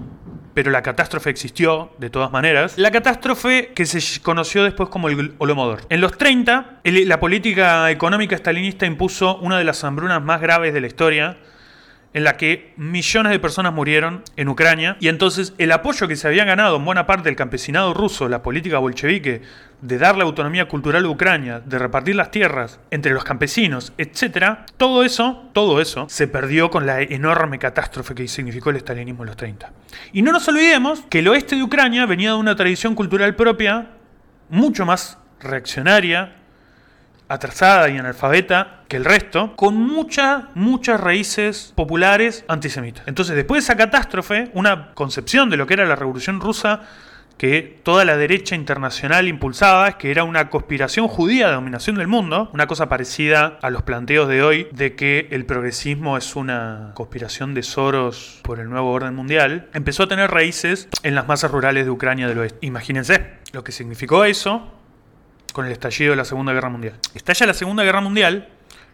pero 0.57 0.71
la 0.71 0.81
catástrofe 0.81 1.29
existió 1.29 1.91
de 1.99 2.09
todas 2.09 2.31
maneras. 2.31 2.79
La 2.79 2.89
catástrofe 2.89 3.73
que 3.75 3.85
se 3.85 4.19
conoció 4.23 4.63
después 4.63 4.89
como 4.89 5.07
el 5.07 5.35
Holomodor. 5.37 5.81
En 5.89 6.01
los 6.01 6.17
30, 6.17 6.79
la 6.83 7.19
política 7.19 7.91
económica 7.91 8.35
estalinista 8.35 8.87
impuso 8.87 9.37
una 9.37 9.59
de 9.59 9.63
las 9.63 9.83
hambrunas 9.83 10.19
más 10.23 10.41
graves 10.41 10.73
de 10.73 10.81
la 10.81 10.87
historia, 10.87 11.37
en 12.15 12.23
la 12.23 12.37
que 12.37 12.73
millones 12.75 13.33
de 13.33 13.37
personas 13.37 13.71
murieron 13.71 14.23
en 14.35 14.49
Ucrania, 14.49 14.97
y 14.99 15.09
entonces 15.09 15.53
el 15.59 15.71
apoyo 15.71 16.07
que 16.07 16.15
se 16.15 16.27
había 16.27 16.43
ganado 16.43 16.77
en 16.77 16.85
buena 16.85 17.05
parte 17.05 17.29
del 17.29 17.35
campesinado 17.35 17.93
ruso, 17.93 18.27
la 18.27 18.41
política 18.41 18.79
bolchevique, 18.79 19.43
de 19.81 19.98
darle 19.98 20.24
autonomía 20.24 20.67
cultural 20.67 21.05
a 21.05 21.10
Ucrania, 21.10 21.62
de 21.63 21.77
repartir 21.77 22.15
las 22.15 22.31
tierras 22.31 22.79
entre 22.89 23.13
los 23.13 23.24
campesinos, 23.24 23.93
etc., 23.98 24.60
todo 24.77 25.03
eso, 25.03 25.50
todo 25.53 25.81
eso, 25.81 26.07
se 26.10 26.27
perdió 26.27 26.72
con 26.72 26.86
la 26.86 27.01
enorme 27.01 27.60
catástrofe 27.60 28.15
que 28.15 28.27
significó 28.27 28.72
el 28.72 28.77
estalinismo 28.77 29.24
en 29.24 29.27
los 29.27 29.38
30. 29.38 29.72
Y 30.13 30.22
no 30.24 30.31
nos 30.31 30.48
olvidemos 30.48 31.01
que 31.10 31.19
el 31.19 31.27
oeste 31.27 31.55
de 31.55 31.63
Ucrania 31.63 32.05
venía 32.05 32.31
de 32.31 32.38
una 32.38 32.55
tradición 32.55 32.96
cultural 32.96 33.36
propia 33.36 33.89
mucho 34.50 34.86
más 34.86 35.17
reaccionaria, 35.39 36.34
atrasada 37.27 37.89
y 37.89 37.98
analfabeta 37.98 38.84
que 38.88 38.98
el 38.98 39.05
resto, 39.05 39.55
con 39.55 39.75
muchas, 39.75 40.46
muchas 40.55 41.00
raíces 41.00 41.74
populares 41.75 42.46
antisemitas. 42.48 43.05
Entonces, 43.07 43.36
después 43.36 43.62
de 43.62 43.65
esa 43.65 43.75
catástrofe, 43.75 44.50
una 44.53 44.93
concepción 44.93 45.50
de 45.50 45.57
lo 45.57 45.67
que 45.67 45.74
era 45.74 45.86
la 45.86 45.98
Revolución 45.98 46.39
Rusa 46.39 46.81
que 47.38 47.79
toda 47.84 48.03
la 48.06 48.17
derecha 48.17 48.56
internacional 48.56 49.27
impulsaba, 49.27 49.98
que 49.98 50.12
era 50.12 50.24
una 50.24 50.50
conspiración 50.50 51.08
judía 51.08 51.48
de 51.48 51.53
dominación 51.53 51.96
del 51.96 52.08
mundo, 52.08 52.50
una 52.53 52.67
cosa 52.67 52.89
parecida 52.89 53.60
a 53.62 53.70
los 53.70 53.84
planteos 53.84 54.27
de 54.27 54.44
hoy 54.44 54.67
de 54.72 54.96
que 54.96 55.27
el 55.32 55.46
progresismo 55.46 56.17
es 56.17 56.36
una 56.36 56.91
conspiración 56.96 57.53
de 57.53 57.63
Soros 57.63 58.39
por 58.44 58.60
el 58.60 58.70
nuevo 58.70 58.91
orden 58.91 59.15
mundial, 59.15 59.67
empezó 59.74 60.03
a 60.03 60.08
tener 60.08 60.32
raíces 60.32 60.88
en 61.03 61.15
las 61.15 61.27
masas 61.27 61.51
rurales 61.51 61.86
de 61.86 61.91
Ucrania 61.91 62.27
del 62.27 62.39
oeste. 62.39 62.60
Imagínense 62.65 63.38
lo 63.53 63.63
que 63.63 63.72
significó 63.72 64.25
eso 64.25 64.74
con 65.53 65.65
el 65.65 65.72
estallido 65.72 66.12
de 66.12 66.17
la 66.17 66.25
Segunda 66.25 66.53
Guerra 66.53 66.70
Mundial. 66.70 66.96
Estalla 67.13 67.48
la 67.48 67.53
Segunda 67.53 67.84
Guerra 67.84 68.01
Mundial, 68.01 68.50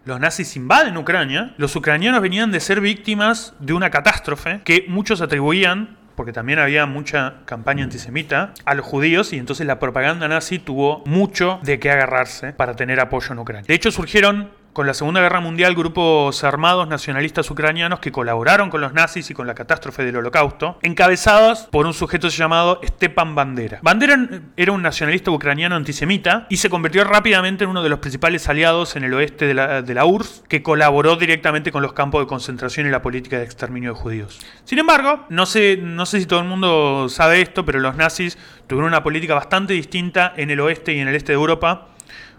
los 0.06 0.20
nazis 0.20 0.56
invaden 0.58 0.98
Ucrania, 0.98 1.54
los 1.58 1.76
ucranianos 1.78 2.22
venían 2.22 2.52
de 2.52 2.60
ser 2.60 2.82
víctimas 2.82 3.54
de 3.60 3.74
una 3.74 3.90
catástrofe 3.90 4.62
que 4.66 4.86
muchos 4.90 5.22
atribuían 5.22 5.98
porque 6.16 6.34
también 6.34 6.60
había 6.60 6.86
mucha 6.86 7.36
campaña 7.46 7.84
antisemita, 7.84 8.54
a 8.66 8.74
los 8.74 8.86
judíos 8.86 9.34
y 9.34 9.38
entonces 9.38 9.68
la 9.68 9.80
propaganda 9.80 10.28
nazi 10.28 10.60
tuvo 10.60 11.04
mucho 11.06 11.60
de 11.64 11.80
qué 11.80 11.92
agarrarse 11.92 12.54
para 12.54 12.76
tener 12.76 13.00
apoyo 13.00 13.34
en 13.34 13.40
Ucrania. 13.40 13.66
De 13.68 13.74
hecho 13.74 13.92
surgieron 13.92 14.50
con 14.74 14.88
la 14.88 14.96
Segunda 14.96 15.22
Guerra 15.22 15.40
Mundial 15.40 15.76
grupos 15.76 16.44
armados 16.44 16.88
nacionalistas 16.88 17.50
ucranianos 17.52 18.00
que 18.00 18.12
colaboraron 18.12 18.72
con 18.72 18.82
los 18.82 18.94
nazis 18.94 19.30
y 19.30 19.34
con 19.36 19.46
la 19.46 19.54
catástrofe 19.54 20.04
del 20.04 20.18
Holocausto, 20.18 20.80
encabezados 20.82 21.68
por 21.72 21.86
un 21.86 21.94
sujeto 21.94 22.28
llamado 22.28 22.82
Stepan 22.84 23.36
Bandera. 23.36 23.80
Bandera 23.84 24.28
era 24.58 24.72
un 24.72 24.82
nacionalista 24.82 25.30
ucraniano 25.30 25.76
antisemita 25.76 26.48
y 26.50 26.58
se 26.58 26.72
convirtió 26.72 27.04
rápidamente 27.04 27.64
en 27.64 27.70
uno 27.70 27.84
de 27.84 27.90
los 27.90 28.00
principales 28.00 28.50
aliados 28.50 28.96
en 28.96 29.04
el 29.04 29.14
oeste 29.14 29.46
de 29.46 29.54
la, 29.54 30.06
URSS, 30.06 30.44
que 30.50 30.64
colaboró 30.64 31.16
directamente 31.18 31.72
con 31.72 31.84
los 31.84 31.94
campos 31.94 32.22
de 32.22 32.28
concentración 32.28 32.88
y 32.88 32.90
la 32.90 33.04
política 33.04 33.38
de 33.38 33.44
exterminio 33.44 33.94
de 33.94 34.00
judíos. 34.00 34.40
Sin 34.64 34.80
embargo, 34.80 35.26
no 35.30 35.46
sé, 35.46 35.78
no 35.78 36.08
sé 36.08 36.20
si 36.20 36.26
todo 36.26 36.40
el 36.40 36.48
mundo 36.48 37.10
sabe 37.10 37.42
esto, 37.42 37.64
pero 37.64 37.80
los 37.80 37.96
nazis 37.96 38.40
tuvieron 38.68 38.88
una 38.88 39.04
política 39.04 39.36
bastante 39.36 39.74
distinta 39.74 40.34
en 40.36 40.50
el 40.50 40.60
oeste 40.60 40.94
y 40.94 41.00
en 41.00 41.08
el 41.08 41.16
este 41.16 41.34
de 41.34 41.36
Europa 41.36 41.93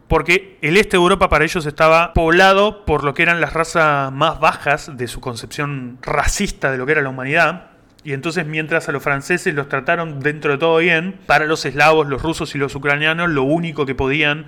porque 0.09 0.59
el 0.61 0.77
este 0.77 0.97
de 0.97 1.03
Europa 1.03 1.29
para 1.29 1.45
ellos 1.45 1.67
estaba 1.67 2.13
poblado 2.13 2.85
por 2.85 3.05
lo 3.05 3.15
que 3.15 3.23
eran 3.23 3.41
las 3.41 3.53
razas 3.53 4.13
más 4.13 4.39
bajas 4.41 4.97
de 4.97 5.09
su 5.09 5.21
concepción 5.21 5.99
racista 6.03 6.71
de 6.71 6.79
lo 6.79 6.87
que 6.87 6.93
era 6.93 7.03
la 7.03 7.09
humanidad. 7.09 7.71
Y 8.05 8.13
entonces 8.13 8.45
mientras 8.45 8.89
a 8.89 8.93
los 8.93 9.03
franceses 9.03 9.55
los 9.55 9.69
trataron 9.69 10.21
dentro 10.21 10.53
de 10.53 10.59
todo 10.59 10.77
bien, 10.79 11.19
para 11.27 11.47
los 11.47 11.65
eslavos, 11.65 12.07
los 12.07 12.21
rusos 12.21 12.55
y 12.55 12.59
los 12.59 12.75
ucranianos 12.75 13.31
lo 13.31 13.45
único 13.45 13.87
que 13.87 13.95
podían 13.95 14.47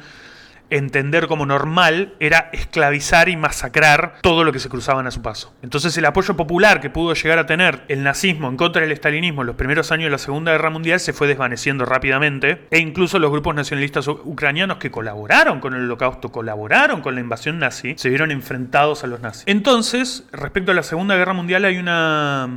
entender 0.71 1.27
como 1.27 1.47
normal 1.47 2.15
era 2.21 2.51
esclavizar 2.53 3.29
y 3.29 3.37
masacrar 3.37 4.15
todo 4.23 4.45
lo 4.45 4.53
que 4.53 4.59
se 4.59 4.69
cruzaban 4.69 5.07
a 5.07 5.11
su 5.11 5.23
paso. 5.23 5.55
Entonces 5.63 5.97
el 5.97 6.05
apoyo 6.05 6.37
popular 6.37 6.81
que 6.81 6.91
pudo 6.91 7.15
llegar 7.15 7.39
a 7.39 7.47
tener 7.47 7.85
el 7.89 8.03
nazismo 8.03 8.49
en 8.49 8.57
contra 8.57 8.83
del 8.83 8.93
estalinismo 8.93 9.43
en 9.43 9.47
los 9.47 9.57
primeros 9.57 9.93
años 9.93 10.07
de 10.07 10.11
la 10.11 10.19
Segunda 10.19 10.53
Guerra 10.53 10.71
Mundial 10.71 11.01
se 11.01 11.13
fue 11.13 11.27
desvaneciendo 11.27 11.85
rápidamente 11.85 12.67
e 12.71 12.79
incluso 12.79 13.19
los 13.19 13.31
grupos 13.31 13.55
nacionalistas 13.55 14.09
ucranianos 14.09 14.79
que 14.79 14.91
colaboraron 14.91 15.61
con 15.61 15.75
el 15.75 15.85
holocausto, 15.85 16.31
colaboraron 16.31 17.01
con 17.01 17.15
la 17.15 17.21
invasión 17.21 17.59
nazi, 17.59 17.95
se 17.97 18.09
vieron 18.09 18.31
enfrentados 18.31 19.05
a 19.05 19.07
los 19.07 19.21
nazis. 19.21 19.45
Entonces, 19.47 20.25
respecto 20.33 20.73
a 20.73 20.75
la 20.75 20.83
Segunda 20.83 21.17
Guerra 21.17 21.33
Mundial 21.33 21.65
hay 21.65 21.79
una 21.79 22.49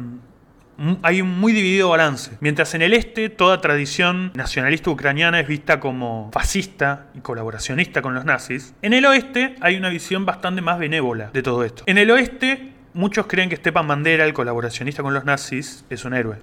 hay 1.04 1.22
un 1.22 1.40
muy 1.40 1.54
dividido 1.54 1.90
balance. 1.90 2.38
Mientras 2.40 2.74
en 2.74 2.82
el 2.82 2.94
este 2.94 3.30
toda 3.30 3.62
tradición 3.62 4.32
nacionalista 4.34 4.90
ucraniana 4.90 5.40
es 5.40 5.48
vista 5.48 5.80
como 5.80 6.30
fascista 6.34 7.08
y 7.14 7.20
colaboracionista 7.20 8.02
con 8.02 8.14
los 8.14 8.26
nazis, 8.26 8.74
en 8.82 8.94
el 8.94 9.06
oeste 9.06 9.56
hay 9.62 9.76
una 9.76 9.90
visión 9.90 10.26
bastante 10.26 10.62
más 10.62 10.80
benévola 10.80 11.30
de 11.34 11.44
todo 11.44 11.64
esto. 11.64 11.84
En 11.86 11.98
el 11.98 12.10
oeste 12.12 12.74
muchos 12.94 13.28
creen 13.28 13.50
que 13.50 13.56
Stepan 13.56 13.88
Bandera, 13.88 14.26
el 14.26 14.34
colaboracionista 14.34 15.04
con 15.04 15.14
los 15.14 15.26
nazis, 15.26 15.86
es 15.90 16.06
un 16.06 16.14
héroe. 16.14 16.38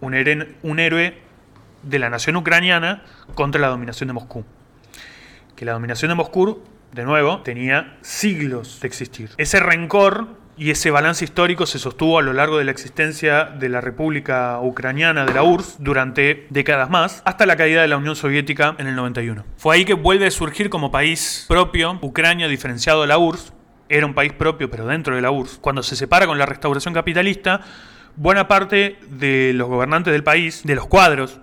Un, 0.00 0.14
un 0.62 0.78
héroe 0.80 1.18
de 1.82 1.98
la 1.98 2.10
nación 2.10 2.36
ucraniana 2.36 3.02
contra 3.34 3.60
la 3.60 3.68
dominación 3.68 4.08
de 4.08 4.14
Moscú. 4.14 4.44
Que 5.56 5.64
la 5.64 5.72
dominación 5.72 6.10
de 6.10 6.14
Moscú, 6.16 6.62
de 6.92 7.04
nuevo, 7.04 7.40
tenía 7.42 7.96
siglos 8.02 8.80
de 8.80 8.88
existir. 8.88 9.30
Ese 9.36 9.60
rencor 9.60 10.43
y 10.56 10.70
ese 10.70 10.90
balance 10.90 11.24
histórico 11.24 11.66
se 11.66 11.78
sostuvo 11.78 12.18
a 12.18 12.22
lo 12.22 12.32
largo 12.32 12.58
de 12.58 12.64
la 12.64 12.70
existencia 12.70 13.44
de 13.44 13.68
la 13.68 13.80
República 13.80 14.60
Ucraniana 14.60 15.24
de 15.24 15.34
la 15.34 15.42
URSS 15.42 15.76
durante 15.80 16.46
décadas 16.50 16.90
más, 16.90 17.22
hasta 17.24 17.46
la 17.46 17.56
caída 17.56 17.82
de 17.82 17.88
la 17.88 17.96
Unión 17.96 18.16
Soviética 18.16 18.76
en 18.78 18.86
el 18.86 18.94
91. 18.94 19.44
Fue 19.56 19.74
ahí 19.74 19.84
que 19.84 19.94
vuelve 19.94 20.26
a 20.26 20.30
surgir 20.30 20.70
como 20.70 20.90
país 20.90 21.44
propio 21.48 21.98
Ucrania 22.02 22.48
diferenciado 22.48 23.02
de 23.02 23.08
la 23.08 23.18
URSS, 23.18 23.52
era 23.88 24.06
un 24.06 24.14
país 24.14 24.32
propio 24.32 24.70
pero 24.70 24.86
dentro 24.86 25.14
de 25.14 25.22
la 25.22 25.30
URSS. 25.30 25.58
Cuando 25.58 25.82
se 25.82 25.96
separa 25.96 26.26
con 26.26 26.38
la 26.38 26.46
restauración 26.46 26.94
capitalista, 26.94 27.60
buena 28.16 28.48
parte 28.48 28.98
de 29.08 29.52
los 29.54 29.68
gobernantes 29.68 30.12
del 30.12 30.22
país, 30.22 30.62
de 30.64 30.74
los 30.74 30.86
cuadros 30.86 31.40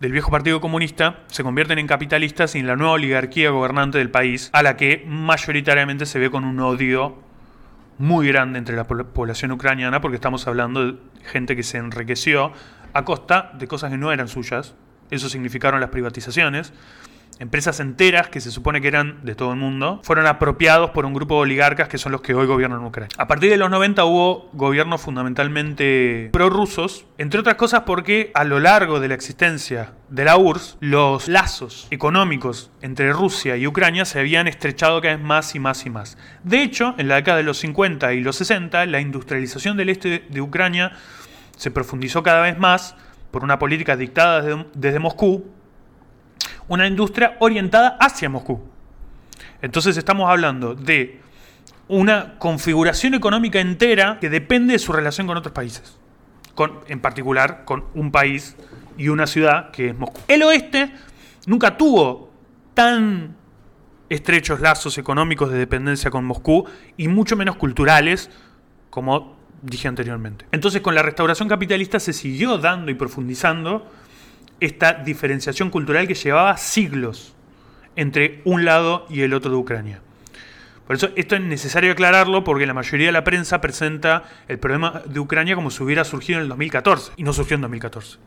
del 0.00 0.12
viejo 0.12 0.30
Partido 0.30 0.60
Comunista 0.60 1.20
se 1.28 1.42
convierten 1.42 1.78
en 1.78 1.86
capitalistas 1.86 2.54
y 2.54 2.58
en 2.58 2.66
la 2.66 2.76
nueva 2.76 2.92
oligarquía 2.92 3.48
gobernante 3.48 3.96
del 3.96 4.10
país, 4.10 4.50
a 4.52 4.62
la 4.62 4.76
que 4.76 5.04
mayoritariamente 5.06 6.04
se 6.04 6.18
ve 6.18 6.30
con 6.30 6.44
un 6.44 6.60
odio 6.60 7.25
muy 7.98 8.28
grande 8.28 8.58
entre 8.58 8.76
la 8.76 8.84
población 8.84 9.52
ucraniana, 9.52 10.00
porque 10.00 10.16
estamos 10.16 10.46
hablando 10.46 10.84
de 10.84 10.98
gente 11.24 11.56
que 11.56 11.62
se 11.62 11.78
enriqueció 11.78 12.52
a 12.92 13.04
costa 13.04 13.52
de 13.58 13.66
cosas 13.68 13.90
que 13.90 13.98
no 13.98 14.12
eran 14.12 14.28
suyas. 14.28 14.74
Eso 15.10 15.28
significaron 15.28 15.80
las 15.80 15.90
privatizaciones. 15.90 16.72
Empresas 17.38 17.80
enteras 17.80 18.28
que 18.28 18.40
se 18.40 18.50
supone 18.50 18.80
que 18.80 18.88
eran 18.88 19.24
de 19.24 19.34
todo 19.34 19.52
el 19.52 19.58
mundo, 19.58 20.00
fueron 20.02 20.26
apropiados 20.26 20.90
por 20.90 21.04
un 21.04 21.14
grupo 21.14 21.36
de 21.36 21.40
oligarcas 21.42 21.88
que 21.88 21.98
son 21.98 22.12
los 22.12 22.20
que 22.20 22.34
hoy 22.34 22.46
gobiernan 22.46 22.84
Ucrania. 22.84 23.14
A 23.18 23.26
partir 23.26 23.50
de 23.50 23.56
los 23.56 23.70
90 23.70 24.04
hubo 24.04 24.48
gobiernos 24.52 25.00
fundamentalmente 25.00 26.30
prorrusos, 26.32 27.04
entre 27.18 27.40
otras 27.40 27.56
cosas 27.56 27.82
porque 27.86 28.30
a 28.34 28.44
lo 28.44 28.60
largo 28.60 29.00
de 29.00 29.08
la 29.08 29.14
existencia 29.14 29.92
de 30.08 30.24
la 30.24 30.36
URSS, 30.36 30.76
los 30.80 31.28
lazos 31.28 31.88
económicos 31.90 32.70
entre 32.80 33.12
Rusia 33.12 33.56
y 33.56 33.66
Ucrania 33.66 34.04
se 34.04 34.20
habían 34.20 34.46
estrechado 34.46 35.00
cada 35.00 35.16
vez 35.16 35.24
más 35.24 35.54
y 35.54 35.58
más 35.58 35.84
y 35.84 35.90
más. 35.90 36.16
De 36.44 36.62
hecho, 36.62 36.94
en 36.98 37.08
la 37.08 37.16
década 37.16 37.38
de 37.38 37.42
los 37.42 37.58
50 37.58 38.12
y 38.14 38.20
los 38.20 38.36
60, 38.36 38.86
la 38.86 39.00
industrialización 39.00 39.76
del 39.76 39.88
este 39.88 40.24
de 40.28 40.40
Ucrania 40.40 40.92
se 41.56 41.70
profundizó 41.70 42.22
cada 42.22 42.42
vez 42.42 42.58
más 42.58 42.94
por 43.30 43.42
una 43.42 43.58
política 43.58 43.96
dictada 43.96 44.42
desde, 44.42 44.66
desde 44.74 44.98
Moscú 44.98 45.55
una 46.68 46.86
industria 46.86 47.36
orientada 47.40 47.96
hacia 48.00 48.28
Moscú. 48.28 48.60
Entonces 49.62 49.96
estamos 49.96 50.28
hablando 50.28 50.74
de 50.74 51.20
una 51.88 52.38
configuración 52.38 53.14
económica 53.14 53.60
entera 53.60 54.18
que 54.20 54.28
depende 54.28 54.72
de 54.72 54.78
su 54.78 54.92
relación 54.92 55.26
con 55.26 55.36
otros 55.36 55.52
países, 55.52 55.98
con, 56.54 56.80
en 56.88 57.00
particular 57.00 57.64
con 57.64 57.84
un 57.94 58.10
país 58.10 58.56
y 58.98 59.08
una 59.08 59.26
ciudad 59.26 59.70
que 59.70 59.90
es 59.90 59.98
Moscú. 59.98 60.20
El 60.28 60.42
oeste 60.42 60.92
nunca 61.46 61.76
tuvo 61.76 62.30
tan 62.74 63.36
estrechos 64.08 64.60
lazos 64.60 64.98
económicos 64.98 65.50
de 65.50 65.58
dependencia 65.58 66.10
con 66.10 66.24
Moscú 66.24 66.66
y 66.96 67.08
mucho 67.08 67.36
menos 67.36 67.56
culturales 67.56 68.30
como 68.90 69.36
dije 69.62 69.88
anteriormente. 69.88 70.46
Entonces 70.52 70.80
con 70.80 70.94
la 70.94 71.02
restauración 71.02 71.48
capitalista 71.48 72.00
se 72.00 72.12
siguió 72.12 72.58
dando 72.58 72.90
y 72.90 72.94
profundizando 72.94 73.90
esta 74.60 74.94
diferenciación 74.94 75.70
cultural 75.70 76.06
que 76.06 76.14
llevaba 76.14 76.56
siglos 76.56 77.34
entre 77.94 78.40
un 78.44 78.64
lado 78.64 79.06
y 79.08 79.22
el 79.22 79.34
otro 79.34 79.50
de 79.50 79.56
Ucrania. 79.56 80.00
Por 80.86 80.94
eso 80.94 81.08
esto 81.16 81.34
es 81.34 81.42
necesario 81.42 81.92
aclararlo 81.92 82.44
porque 82.44 82.66
la 82.66 82.74
mayoría 82.74 83.06
de 83.06 83.12
la 83.12 83.24
prensa 83.24 83.60
presenta 83.60 84.24
el 84.46 84.58
problema 84.58 85.02
de 85.04 85.18
Ucrania 85.18 85.56
como 85.56 85.70
si 85.70 85.82
hubiera 85.82 86.04
surgido 86.04 86.38
en 86.38 86.44
el 86.44 86.48
2014 86.48 87.12
y 87.16 87.24
no 87.24 87.32
surgió 87.32 87.56
en 87.56 87.62
2014. 87.62 88.18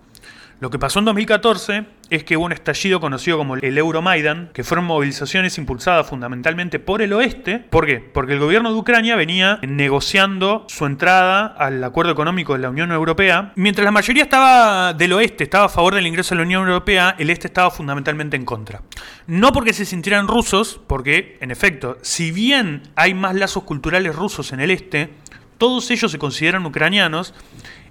Lo 0.59 0.69
que 0.69 0.77
pasó 0.77 0.99
en 0.99 1.05
2014 1.05 1.85
es 2.09 2.25
que 2.25 2.35
hubo 2.35 2.43
un 2.43 2.51
estallido 2.51 2.99
conocido 2.99 3.37
como 3.37 3.55
el 3.55 3.77
Euromaidan, 3.77 4.49
que 4.53 4.65
fueron 4.65 4.83
movilizaciones 4.83 5.57
impulsadas 5.57 6.07
fundamentalmente 6.07 6.79
por 6.79 7.01
el 7.01 7.13
oeste. 7.13 7.59
¿Por 7.59 7.85
qué? 7.85 7.99
Porque 7.99 8.33
el 8.33 8.39
gobierno 8.39 8.73
de 8.73 8.77
Ucrania 8.77 9.15
venía 9.15 9.59
negociando 9.65 10.65
su 10.67 10.85
entrada 10.85 11.45
al 11.45 11.81
acuerdo 11.81 12.11
económico 12.11 12.53
de 12.53 12.59
la 12.59 12.69
Unión 12.69 12.91
Europea. 12.91 13.53
Mientras 13.55 13.85
la 13.85 13.91
mayoría 13.91 14.23
estaba 14.23 14.93
del 14.93 15.13
oeste, 15.13 15.45
estaba 15.45 15.65
a 15.65 15.69
favor 15.69 15.95
del 15.95 16.07
ingreso 16.07 16.33
a 16.33 16.37
la 16.37 16.43
Unión 16.43 16.67
Europea, 16.67 17.15
el 17.17 17.29
este 17.29 17.47
estaba 17.47 17.71
fundamentalmente 17.71 18.35
en 18.35 18.43
contra. 18.43 18.81
No 19.27 19.53
porque 19.53 19.71
se 19.71 19.85
sintieran 19.85 20.27
rusos, 20.27 20.81
porque, 20.87 21.37
en 21.39 21.51
efecto, 21.51 21.97
si 22.01 22.31
bien 22.33 22.83
hay 22.97 23.13
más 23.13 23.33
lazos 23.33 23.63
culturales 23.63 24.13
rusos 24.13 24.51
en 24.51 24.59
el 24.59 24.71
este, 24.71 25.13
todos 25.57 25.89
ellos 25.89 26.11
se 26.11 26.19
consideran 26.19 26.65
ucranianos, 26.65 27.33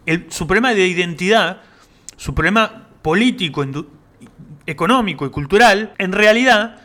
el, 0.04 0.26
su 0.28 0.46
problema 0.46 0.74
de 0.74 0.86
identidad 0.86 1.62
su 2.18 2.34
problema 2.34 2.88
político, 3.00 3.64
económico 4.66 5.24
y 5.24 5.30
cultural, 5.30 5.94
en 5.96 6.12
realidad 6.12 6.82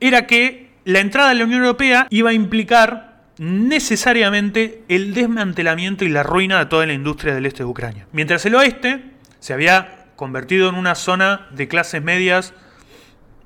era 0.00 0.26
que 0.26 0.72
la 0.84 0.98
entrada 0.98 1.30
a 1.30 1.34
la 1.34 1.44
Unión 1.44 1.60
Europea 1.60 2.08
iba 2.10 2.30
a 2.30 2.32
implicar 2.32 3.22
necesariamente 3.38 4.82
el 4.88 5.14
desmantelamiento 5.14 6.04
y 6.04 6.08
la 6.08 6.24
ruina 6.24 6.58
de 6.58 6.66
toda 6.66 6.86
la 6.86 6.94
industria 6.94 7.34
del 7.34 7.46
este 7.46 7.62
de 7.62 7.68
Ucrania. 7.68 8.06
Mientras 8.12 8.44
el 8.46 8.54
oeste 8.56 9.04
se 9.38 9.52
había 9.52 10.06
convertido 10.16 10.68
en 10.68 10.74
una 10.74 10.94
zona 10.94 11.46
de 11.52 11.68
clases 11.68 12.02
medias 12.02 12.52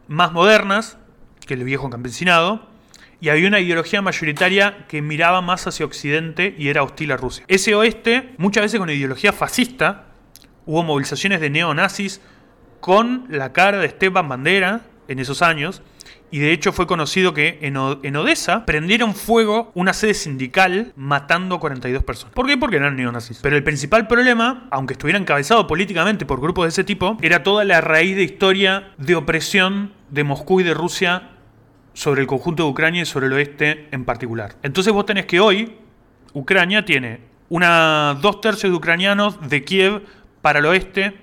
más 0.08 0.32
modernas 0.32 0.96
que 1.46 1.54
el 1.54 1.64
viejo 1.64 1.90
campesinado, 1.90 2.72
y 3.20 3.30
había 3.30 3.48
una 3.48 3.60
ideología 3.60 4.02
mayoritaria 4.02 4.86
que 4.86 5.00
miraba 5.00 5.40
más 5.40 5.66
hacia 5.66 5.86
Occidente 5.86 6.54
y 6.58 6.68
era 6.68 6.82
hostil 6.82 7.10
a 7.10 7.16
Rusia. 7.16 7.44
Ese 7.48 7.74
oeste, 7.74 8.34
muchas 8.36 8.64
veces 8.64 8.78
con 8.78 8.90
ideología 8.90 9.32
fascista, 9.32 10.08
Hubo 10.66 10.82
movilizaciones 10.82 11.40
de 11.40 11.50
neonazis 11.50 12.20
con 12.80 13.26
la 13.28 13.52
cara 13.52 13.78
de 13.78 13.86
Esteban 13.86 14.28
Bandera 14.28 14.82
en 15.08 15.18
esos 15.18 15.42
años. 15.42 15.82
Y 16.30 16.40
de 16.40 16.52
hecho 16.52 16.72
fue 16.72 16.86
conocido 16.86 17.32
que 17.32 17.58
en, 17.62 17.76
Odessa 18.16 18.66
prendieron 18.66 19.14
fuego 19.14 19.70
una 19.74 19.92
sede 19.92 20.14
sindical 20.14 20.92
matando 20.96 21.60
42 21.60 22.02
personas. 22.02 22.34
¿Por 22.34 22.46
qué? 22.46 22.56
Porque 22.56 22.76
eran 22.76 22.96
neonazis. 22.96 23.38
Pero 23.40 23.56
el 23.56 23.62
principal 23.62 24.08
problema, 24.08 24.66
aunque 24.70 24.94
estuviera 24.94 25.18
encabezado 25.18 25.66
políticamente 25.66 26.26
por 26.26 26.40
grupos 26.40 26.64
de 26.64 26.68
ese 26.70 26.82
tipo, 26.82 27.16
era 27.22 27.42
toda 27.42 27.64
la 27.64 27.80
raíz 27.80 28.16
de 28.16 28.24
historia 28.24 28.92
de 28.98 29.14
opresión 29.14 29.92
de 30.10 30.24
Moscú 30.24 30.60
y 30.60 30.64
de 30.64 30.74
Rusia 30.74 31.30
sobre 31.92 32.20
el 32.20 32.26
conjunto 32.26 32.64
de 32.64 32.70
Ucrania 32.70 33.02
y 33.02 33.06
sobre 33.06 33.26
el 33.26 33.32
oeste 33.34 33.88
en 33.92 34.04
particular. 34.04 34.56
Entonces 34.62 34.92
vos 34.92 35.06
tenés 35.06 35.26
que 35.26 35.38
hoy 35.38 35.76
Ucrania 36.32 36.84
tiene 36.84 37.20
una 37.48 38.18
dos 38.20 38.40
tercios 38.40 38.72
de 38.72 38.76
ucranianos 38.76 39.48
de 39.48 39.64
Kiev 39.64 40.02
para 40.44 40.58
el 40.58 40.66
oeste 40.66 41.14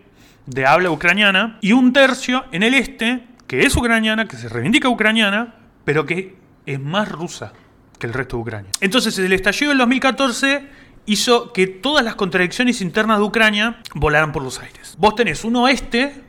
de 0.48 0.66
habla 0.66 0.90
ucraniana 0.90 1.60
y 1.62 1.74
un 1.74 1.94
tercio 1.94 2.46
en 2.52 2.64
el 2.64 2.74
este 2.74 3.22
que 3.46 3.68
es 3.68 3.76
ucraniana, 3.76 4.28
que 4.28 4.36
se 4.36 4.50
reivindica 4.50 4.90
ucraniana, 4.90 5.54
pero 5.86 6.08
que 6.08 6.38
es 6.66 6.80
más 6.80 7.08
rusa 7.08 7.54
que 8.00 8.08
el 8.08 8.14
resto 8.14 8.38
de 8.38 8.42
Ucrania. 8.42 8.72
Entonces 8.82 9.20
el 9.20 9.32
estallido 9.32 9.70
del 9.70 9.78
2014 9.78 10.66
hizo 11.06 11.54
que 11.54 11.68
todas 11.68 12.04
las 12.04 12.16
contradicciones 12.16 12.82
internas 12.82 13.20
de 13.20 13.24
Ucrania 13.26 13.78
volaran 13.94 14.32
por 14.32 14.42
los 14.42 14.60
aires. 14.60 14.96
Vos 14.98 15.14
tenés 15.14 15.46
un 15.46 15.56
oeste 15.58 16.24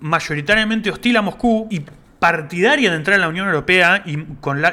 mayoritariamente 0.00 0.90
hostil 0.90 1.18
a 1.18 1.20
Moscú 1.20 1.68
y 1.70 1.82
partidaria 2.18 2.90
de 2.90 2.96
entrar 2.96 3.14
en 3.14 3.20
la 3.20 3.28
Unión 3.28 3.46
Europea 3.46 4.02
y, 4.04 4.18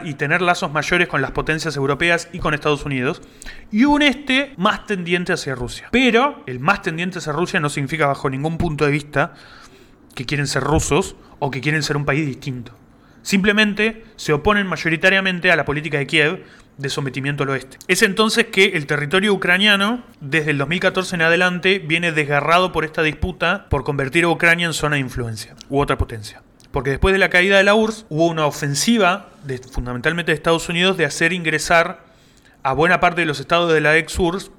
y 0.03 0.13
tener 0.15 0.41
lazos 0.41 0.71
mayores 0.71 1.07
con 1.07 1.21
las 1.21 1.31
potencias 1.31 1.75
europeas 1.75 2.27
y 2.33 2.39
con 2.39 2.53
Estados 2.53 2.85
Unidos, 2.85 3.21
y 3.71 3.85
un 3.85 4.01
este 4.01 4.53
más 4.57 4.85
tendiente 4.85 5.33
hacia 5.33 5.55
Rusia. 5.55 5.87
Pero 5.91 6.43
el 6.47 6.59
más 6.59 6.81
tendiente 6.81 7.19
hacia 7.19 7.33
Rusia 7.33 7.59
no 7.59 7.69
significa 7.69 8.07
bajo 8.07 8.29
ningún 8.29 8.57
punto 8.57 8.85
de 8.85 8.91
vista 8.91 9.33
que 10.15 10.25
quieren 10.25 10.47
ser 10.47 10.63
rusos 10.63 11.15
o 11.39 11.51
que 11.51 11.61
quieren 11.61 11.83
ser 11.83 11.97
un 11.97 12.05
país 12.05 12.25
distinto. 12.25 12.73
Simplemente 13.21 14.03
se 14.15 14.33
oponen 14.33 14.67
mayoritariamente 14.67 15.51
a 15.51 15.55
la 15.55 15.65
política 15.65 15.97
de 15.97 16.07
Kiev 16.07 16.43
de 16.77 16.89
sometimiento 16.89 17.43
al 17.43 17.49
oeste. 17.49 17.77
Es 17.87 18.01
entonces 18.01 18.45
que 18.45 18.65
el 18.75 18.85
territorio 18.85 19.33
ucraniano, 19.33 20.03
desde 20.19 20.51
el 20.51 20.57
2014 20.57 21.15
en 21.15 21.21
adelante, 21.21 21.79
viene 21.79 22.11
desgarrado 22.11 22.71
por 22.71 22.85
esta 22.85 23.01
disputa 23.01 23.67
por 23.69 23.83
convertir 23.83 24.25
a 24.25 24.29
Ucrania 24.29 24.67
en 24.67 24.73
zona 24.73 24.95
de 24.95 25.01
influencia 25.01 25.55
u 25.69 25.79
otra 25.79 25.97
potencia. 25.97 26.43
Porque 26.75 26.89
después 26.89 27.13
de 27.13 27.19
la 27.19 27.29
caída 27.29 27.55
de 27.55 27.63
la 27.63 27.73
URSS 27.73 28.05
hubo 28.09 28.27
una 28.27 28.45
ofensiva, 28.45 29.29
de, 29.45 29.59
fundamentalmente 29.59 30.33
de 30.33 30.35
Estados 30.35 30.67
Unidos, 30.67 30.97
de 30.97 31.05
hacer 31.05 31.31
ingresar 31.31 32.03
a 32.63 32.73
buena 32.73 32.99
parte 32.99 33.21
de 33.21 33.25
los 33.25 33.39
estados 33.39 33.71
de 33.71 33.79
la 33.79 33.95
ex-URSS 33.95 34.51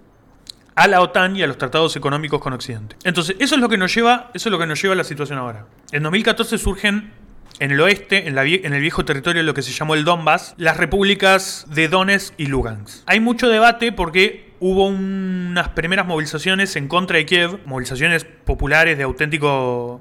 a 0.76 0.86
la 0.86 1.02
OTAN 1.02 1.36
y 1.36 1.42
a 1.42 1.46
los 1.46 1.58
tratados 1.58 1.94
económicos 1.94 2.40
con 2.40 2.54
Occidente. 2.54 2.96
Entonces, 3.04 3.36
eso 3.38 3.56
es 3.56 3.60
lo 3.60 3.68
que 3.68 3.76
nos 3.76 3.94
lleva, 3.94 4.30
eso 4.32 4.48
es 4.48 4.50
lo 4.50 4.58
que 4.58 4.64
nos 4.64 4.80
lleva 4.80 4.94
a 4.94 4.96
la 4.96 5.04
situación 5.04 5.38
ahora. 5.38 5.66
En 5.92 6.04
2014 6.04 6.56
surgen 6.56 7.12
en 7.58 7.70
el 7.70 7.80
oeste, 7.82 8.26
en, 8.26 8.38
el 8.38 8.80
viejo 8.80 9.04
territorio, 9.04 9.42
lo 9.42 9.52
que 9.52 9.60
se 9.60 9.72
llamó 9.72 9.94
el 9.94 10.04
Donbass, 10.04 10.54
las 10.56 10.78
repúblicas 10.78 11.66
de 11.68 11.88
Donetsk 11.88 12.32
y 12.38 12.46
Lugansk. 12.46 13.02
Hay 13.04 13.20
mucho 13.20 13.50
debate 13.50 13.92
porque 13.92 14.54
hubo 14.58 14.86
unas 14.86 15.68
primeras 15.68 16.06
movilizaciones 16.06 16.76
en 16.76 16.88
contra 16.88 17.18
de 17.18 17.26
Kiev, 17.26 17.60
movilizaciones 17.66 18.24
populares 18.24 18.96
de 18.96 19.04
auténtico 19.04 20.00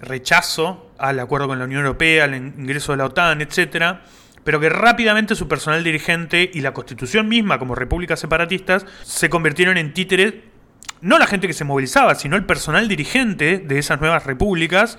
rechazo 0.00 0.92
al 0.98 1.18
acuerdo 1.20 1.48
con 1.48 1.58
la 1.58 1.64
Unión 1.64 1.82
Europea, 1.82 2.24
al 2.24 2.34
ingreso 2.34 2.92
de 2.92 2.98
la 2.98 3.06
OTAN, 3.06 3.40
etcétera, 3.40 4.02
pero 4.44 4.60
que 4.60 4.68
rápidamente 4.68 5.34
su 5.34 5.48
personal 5.48 5.82
dirigente 5.82 6.50
y 6.52 6.60
la 6.60 6.72
constitución 6.72 7.28
misma 7.28 7.58
como 7.58 7.74
repúblicas 7.74 8.20
separatistas 8.20 8.86
se 9.02 9.28
convirtieron 9.28 9.76
en 9.76 9.92
títeres, 9.92 10.34
no 11.00 11.18
la 11.18 11.26
gente 11.26 11.46
que 11.46 11.52
se 11.52 11.64
movilizaba, 11.64 12.14
sino 12.14 12.36
el 12.36 12.44
personal 12.44 12.88
dirigente 12.88 13.58
de 13.58 13.78
esas 13.78 14.00
nuevas 14.00 14.24
repúblicas, 14.24 14.98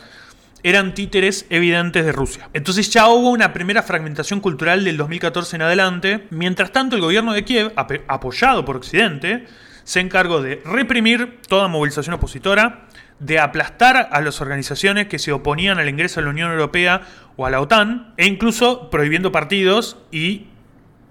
eran 0.63 0.93
títeres 0.93 1.45
evidentes 1.49 2.05
de 2.05 2.12
Rusia. 2.12 2.49
Entonces 2.53 2.89
ya 2.89 3.07
hubo 3.07 3.29
una 3.29 3.53
primera 3.53 3.83
fragmentación 3.83 4.41
cultural 4.41 4.83
del 4.83 4.97
2014 4.97 5.55
en 5.55 5.62
adelante. 5.62 6.27
Mientras 6.29 6.71
tanto, 6.71 6.95
el 6.95 7.01
gobierno 7.01 7.33
de 7.33 7.45
Kiev, 7.45 7.71
apoyado 7.75 8.65
por 8.65 8.75
Occidente, 8.75 9.45
se 9.83 10.01
encargó 10.01 10.41
de 10.41 10.62
reprimir 10.65 11.39
toda 11.47 11.69
movilización 11.69 12.15
opositora, 12.15 12.87
de 13.19 13.39
aplastar 13.39 14.10
a 14.12 14.21
las 14.21 14.41
organizaciones 14.41 15.08
que 15.08 15.19
se 15.19 15.32
oponían 15.32 15.80
al 15.80 15.89
ingreso 15.89 16.19
a 16.19 16.23
la 16.23 16.30
Unión 16.30 16.51
Europea 16.51 17.01
o 17.36 17.45
a 17.45 17.49
la 17.49 17.62
OTAN, 17.62 18.13
e 18.17 18.25
incluso 18.25 18.89
prohibiendo 18.89 19.32
partidos 19.32 19.97
y 20.12 20.47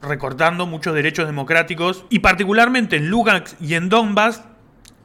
recortando 0.03 0.66
muchos 0.66 0.95
derechos 0.95 1.27
democráticos. 1.27 2.05
Y 2.11 2.21
particularmente 2.21 2.97
en 2.97 3.09
Lugansk 3.09 3.61
y 3.61 3.75
en 3.75 3.88
Donbass 3.88 4.45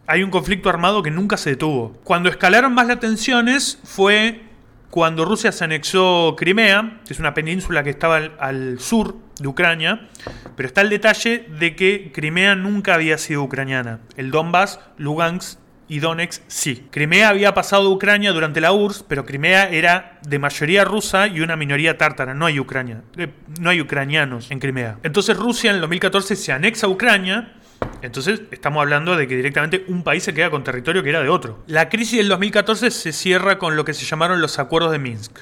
hay 0.08 0.24
un 0.24 0.30
conflicto 0.30 0.70
armado 0.70 1.02
que 1.04 1.12
nunca 1.12 1.38
se 1.38 1.52
detuvo. 1.52 1.98
Cuando 2.04 2.30
escalaron 2.30 2.74
más 2.74 2.88
las 2.88 3.00
tensiones 3.00 3.80
fue 3.84 4.42
cuando 4.90 5.24
Rusia 5.24 5.54
se 5.54 5.64
anexó 5.64 6.36
Crimea, 6.38 7.00
que 7.08 7.14
es 7.14 7.20
una 7.20 7.34
península 7.34 7.82
que 7.84 7.92
estaba 7.92 8.18
al, 8.18 8.36
al, 8.40 8.80
sur 8.80 9.16
de 9.40 9.48
Ucrania, 9.48 10.10
pero 10.58 10.68
está 10.68 10.82
el 10.82 10.90
detalle 10.90 11.48
de 11.58 11.76
que 11.78 12.12
Crimea 12.14 12.56
nunca 12.56 12.94
había 12.94 13.18
sido 13.18 13.42
ucraniana. 13.44 14.02
El 14.18 14.32
Donbass, 14.32 14.82
Lugansk 14.98 15.61
y 15.92 16.00
Donetsk 16.00 16.42
sí. 16.48 16.88
Crimea 16.90 17.28
había 17.28 17.54
pasado 17.54 17.90
a 17.90 17.92
Ucrania 17.92 18.32
durante 18.32 18.62
la 18.62 18.72
URSS, 18.72 19.04
pero 19.10 19.26
Crimea 19.26 19.68
era 19.68 20.20
de 20.26 20.40
mayoría 20.40 20.86
rusa 20.86 21.28
y 21.28 21.42
una 21.42 21.58
minoría 21.58 21.98
tártara. 21.98 22.34
No 22.34 22.46
hay 22.46 22.62
Ucrania, 22.62 23.02
eh, 23.18 23.28
no 23.60 23.70
hay 23.70 23.82
ucranianos 23.82 24.52
en 24.52 24.60
Crimea. 24.60 25.00
Entonces 25.04 25.36
Rusia 25.36 25.70
en 25.70 25.76
el 25.76 25.82
2014 25.82 26.38
se 26.38 26.54
anexa 26.54 26.88
a 26.88 26.90
Ucrania 26.90 27.56
entonces 28.02 28.44
estamos 28.52 28.80
hablando 28.82 29.18
de 29.18 29.28
que 29.28 29.36
directamente 29.36 29.84
un 29.90 30.04
país 30.04 30.24
se 30.24 30.34
queda 30.34 30.50
con 30.50 30.64
territorio 30.64 31.04
que 31.04 31.10
era 31.10 31.22
de 31.22 31.28
otro. 31.28 31.62
La 31.68 31.90
crisis 31.90 32.20
del 32.20 32.30
2014 32.30 32.90
se 32.90 33.12
cierra 33.12 33.60
con 33.60 33.76
lo 33.76 33.84
que 33.84 33.94
se 33.94 34.06
llamaron 34.06 34.40
los 34.40 34.60
acuerdos 34.60 34.94
de 34.94 35.00
Minsk. 35.00 35.40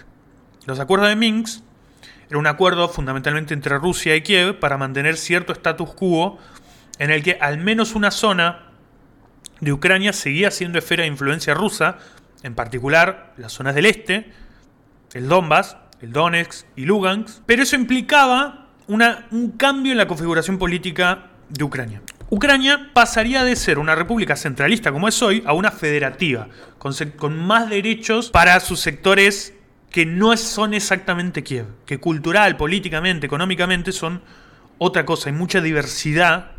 Los 0.66 0.80
acuerdos 0.80 1.10
de 1.10 1.16
Minsk 1.16 1.62
era 2.28 2.40
un 2.40 2.48
acuerdo 2.48 2.90
fundamentalmente 2.90 3.54
entre 3.54 3.78
Rusia 3.78 4.16
y 4.16 4.22
Kiev 4.22 4.58
para 4.58 4.78
mantener 4.78 5.16
cierto 5.16 5.54
status 5.54 5.94
quo 5.94 6.40
en 6.98 7.12
el 7.12 7.22
que 7.22 7.38
al 7.40 7.60
menos 7.60 7.94
una 7.94 8.10
zona 8.10 8.68
de 9.60 9.74
Ucrania 9.74 10.13
seguía 10.13 10.52
siendo 10.52 10.80
esfera 10.80 11.04
de 11.04 11.08
influencia 11.08 11.54
rusa, 11.54 11.98
en 12.43 12.56
particular 12.56 13.34
las 13.38 13.52
zonas 13.52 13.76
del 13.76 13.86
este, 13.86 14.32
el 15.13 15.28
Donbass, 15.28 15.78
el 16.02 16.12
Donetsk 16.13 16.65
y 16.76 16.86
Lugansk, 16.86 17.41
pero 17.45 17.63
eso 17.63 17.76
implicaba 17.76 18.67
un 18.88 19.52
cambio 19.58 19.91
en 19.91 19.98
la 19.98 20.08
configuración 20.08 20.58
política 20.58 21.28
de 21.50 21.63
Ucrania. 21.63 22.02
Ucrania 22.32 22.91
pasaría 22.93 23.43
de 23.43 23.56
ser 23.56 23.80
una 23.80 23.95
república 23.95 24.36
centralista 24.36 24.91
como 24.91 25.08
es 25.08 25.22
hoy 25.22 25.43
a 25.45 25.54
una 25.54 25.72
federativa, 25.72 26.48
con, 26.78 26.93
con 27.17 27.38
más 27.38 27.69
derechos 27.69 28.30
para 28.30 28.60
sus 28.60 28.80
sectores 28.80 29.54
que 29.89 30.06
no 30.06 30.36
son 30.38 30.74
exactamente 30.74 31.43
Kiev, 31.43 31.65
que 31.86 32.00
cultural, 32.00 32.56
políticamente, 32.58 33.26
económicamente 33.26 33.91
son 33.91 34.22
otra 34.78 35.06
cosa, 35.06 35.30
hay 35.30 35.36
mucha 35.36 35.62
diversidad 35.62 36.52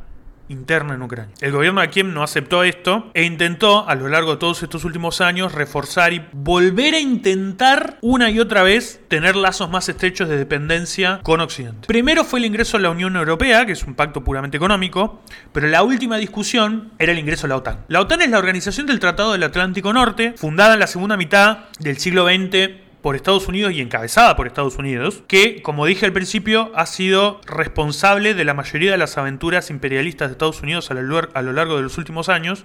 interna 0.51 0.95
en 0.95 1.03
Ucrania. 1.03 1.35
El 1.41 1.53
gobierno 1.53 1.81
de 1.81 1.89
Kiev 1.89 2.07
no 2.07 2.23
aceptó 2.23 2.65
esto 2.65 3.11
e 3.15 3.25
intentó 3.25 3.89
a 3.89 3.95
lo 3.95 4.09
largo 4.09 4.33
de 4.33 4.37
todos 4.39 4.63
estos 4.63 4.85
últimos 4.85 5.21
años 5.21 5.53
reforzar 5.53 6.13
y 6.13 6.25
volver 6.33 6.95
a 6.95 7.01
intentar 7.01 7.99
una 8.03 8.31
y 8.31 8.41
otra 8.41 8.63
vez 8.63 9.01
tener 9.09 9.37
lazos 9.37 9.71
más 9.71 9.89
estrechos 9.89 10.29
de 10.29 10.37
dependencia 10.37 11.21
con 11.23 11.41
Occidente. 11.41 11.87
Primero 11.87 12.25
fue 12.25 12.41
el 12.41 12.45
ingreso 12.45 12.77
a 12.77 12.81
la 12.81 12.91
Unión 12.91 13.17
Europea, 13.17 13.65
que 13.65 13.73
es 13.73 13.85
un 13.85 13.95
pacto 13.95 14.23
puramente 14.23 14.57
económico, 14.57 15.23
pero 15.53 15.69
la 15.69 15.83
última 15.83 16.17
discusión 16.17 16.93
era 16.99 17.13
el 17.13 17.19
ingreso 17.19 17.47
a 17.47 17.49
la 17.49 17.57
OTAN. 17.57 17.85
La 17.89 18.01
OTAN 18.01 18.23
es 18.23 18.31
la 18.31 18.39
organización 18.39 18.87
del 18.87 19.01
Tratado 19.01 19.33
del 19.33 19.43
Atlántico 19.45 19.93
Norte, 19.93 20.35
fundada 20.37 20.75
en 20.75 20.81
la 20.81 20.87
segunda 20.87 21.17
mitad 21.17 21.59
del 21.79 21.99
siglo 21.99 22.27
XX 22.27 22.90
por 23.03 23.17
Estados 23.17 23.49
Unidos 23.49 23.73
y 23.73 23.81
encabezada 23.81 24.37
por 24.37 24.47
Estados 24.47 24.77
Unidos, 24.77 25.23
que, 25.27 25.63
como 25.63 25.87
dije 25.87 26.07
al 26.07 26.13
principio, 26.13 26.71
ha 26.75 26.87
sido 26.87 27.41
responsable 27.47 28.35
de 28.35 28.45
la 28.45 28.55
mayoría 28.55 28.91
de 28.91 28.99
las 28.99 29.17
aventuras 29.17 29.71
imperialistas 29.71 30.29
de 30.29 30.33
Estados 30.33 30.63
Unidos 30.63 30.91
a 30.91 30.95
lo 31.43 31.53
largo 31.53 31.77
de 31.77 31.83
los 31.83 31.99
últimos 31.99 32.29
años, 32.29 32.65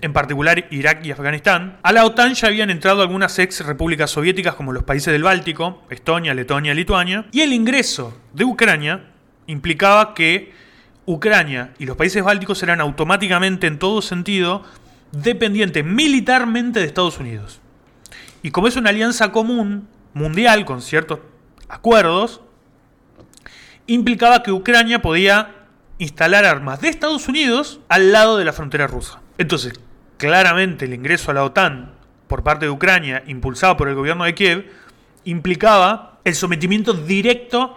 en 0.00 0.12
particular 0.12 0.66
Irak 0.70 1.04
y 1.04 1.10
Afganistán. 1.10 1.78
A 1.82 1.92
la 1.92 2.04
OTAN 2.04 2.34
ya 2.34 2.48
habían 2.48 2.70
entrado 2.70 3.02
algunas 3.02 3.38
ex 3.38 3.64
repúblicas 3.66 4.10
soviéticas 4.10 4.54
como 4.54 4.72
los 4.72 4.84
países 4.84 5.12
del 5.12 5.24
Báltico, 5.24 5.82
Estonia, 5.90 6.34
Letonia, 6.34 6.74
Lituania, 6.74 7.26
y 7.32 7.40
el 7.40 7.52
ingreso 7.52 8.16
de 8.32 8.44
Ucrania 8.44 9.10
implicaba 9.46 10.14
que 10.14 10.52
Ucrania 11.06 11.72
y 11.78 11.86
los 11.86 11.96
países 11.96 12.22
bálticos 12.22 12.62
eran 12.62 12.80
automáticamente 12.80 13.66
en 13.66 13.78
todo 13.78 14.00
sentido 14.00 14.62
dependientes 15.10 15.84
militarmente 15.84 16.78
de 16.78 16.86
Estados 16.86 17.18
Unidos. 17.18 17.60
Y 18.42 18.50
como 18.50 18.68
es 18.68 18.76
una 18.76 18.90
alianza 18.90 19.32
común, 19.32 19.88
mundial, 20.14 20.64
con 20.64 20.82
ciertos 20.82 21.20
acuerdos, 21.68 22.40
implicaba 23.86 24.42
que 24.42 24.52
Ucrania 24.52 25.02
podía 25.02 25.54
instalar 25.98 26.44
armas 26.44 26.80
de 26.80 26.88
Estados 26.88 27.28
Unidos 27.28 27.80
al 27.88 28.12
lado 28.12 28.38
de 28.38 28.44
la 28.44 28.52
frontera 28.52 28.86
rusa. 28.86 29.20
Entonces, 29.38 29.78
claramente 30.16 30.86
el 30.86 30.94
ingreso 30.94 31.30
a 31.30 31.34
la 31.34 31.44
OTAN 31.44 31.92
por 32.26 32.42
parte 32.42 32.66
de 32.66 32.70
Ucrania, 32.70 33.22
impulsado 33.26 33.76
por 33.76 33.88
el 33.88 33.94
gobierno 33.94 34.24
de 34.24 34.34
Kiev, 34.34 34.70
implicaba 35.24 36.18
el 36.24 36.34
sometimiento 36.34 36.92
directo 36.92 37.76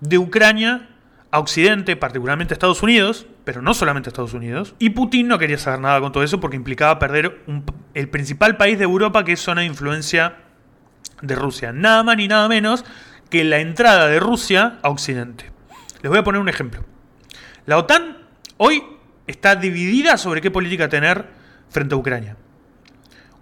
de 0.00 0.18
Ucrania 0.18 0.88
a 1.30 1.38
Occidente, 1.38 1.96
particularmente 1.96 2.52
a 2.52 2.56
Estados 2.56 2.82
Unidos, 2.82 3.26
pero 3.46 3.62
no 3.62 3.74
solamente 3.74 4.10
Estados 4.10 4.34
Unidos. 4.34 4.74
Y 4.80 4.90
Putin 4.90 5.28
no 5.28 5.38
quería 5.38 5.56
saber 5.56 5.78
nada 5.78 6.00
con 6.00 6.10
todo 6.10 6.24
eso 6.24 6.40
porque 6.40 6.56
implicaba 6.56 6.98
perder 6.98 7.44
el 7.94 8.08
principal 8.08 8.56
país 8.56 8.76
de 8.76 8.82
Europa 8.82 9.24
que 9.24 9.34
es 9.34 9.40
zona 9.40 9.60
de 9.60 9.68
influencia 9.68 10.38
de 11.22 11.36
Rusia. 11.36 11.72
Nada 11.72 12.02
más 12.02 12.16
ni 12.16 12.26
nada 12.26 12.48
menos 12.48 12.84
que 13.30 13.44
la 13.44 13.60
entrada 13.60 14.08
de 14.08 14.18
Rusia 14.18 14.80
a 14.82 14.88
Occidente. 14.88 15.52
Les 16.02 16.10
voy 16.10 16.18
a 16.18 16.24
poner 16.24 16.40
un 16.40 16.48
ejemplo. 16.48 16.84
La 17.66 17.78
OTAN 17.78 18.16
hoy 18.56 18.82
está 19.28 19.54
dividida 19.54 20.16
sobre 20.16 20.40
qué 20.40 20.50
política 20.50 20.88
tener 20.88 21.26
frente 21.70 21.94
a 21.94 21.98
Ucrania. 21.98 22.36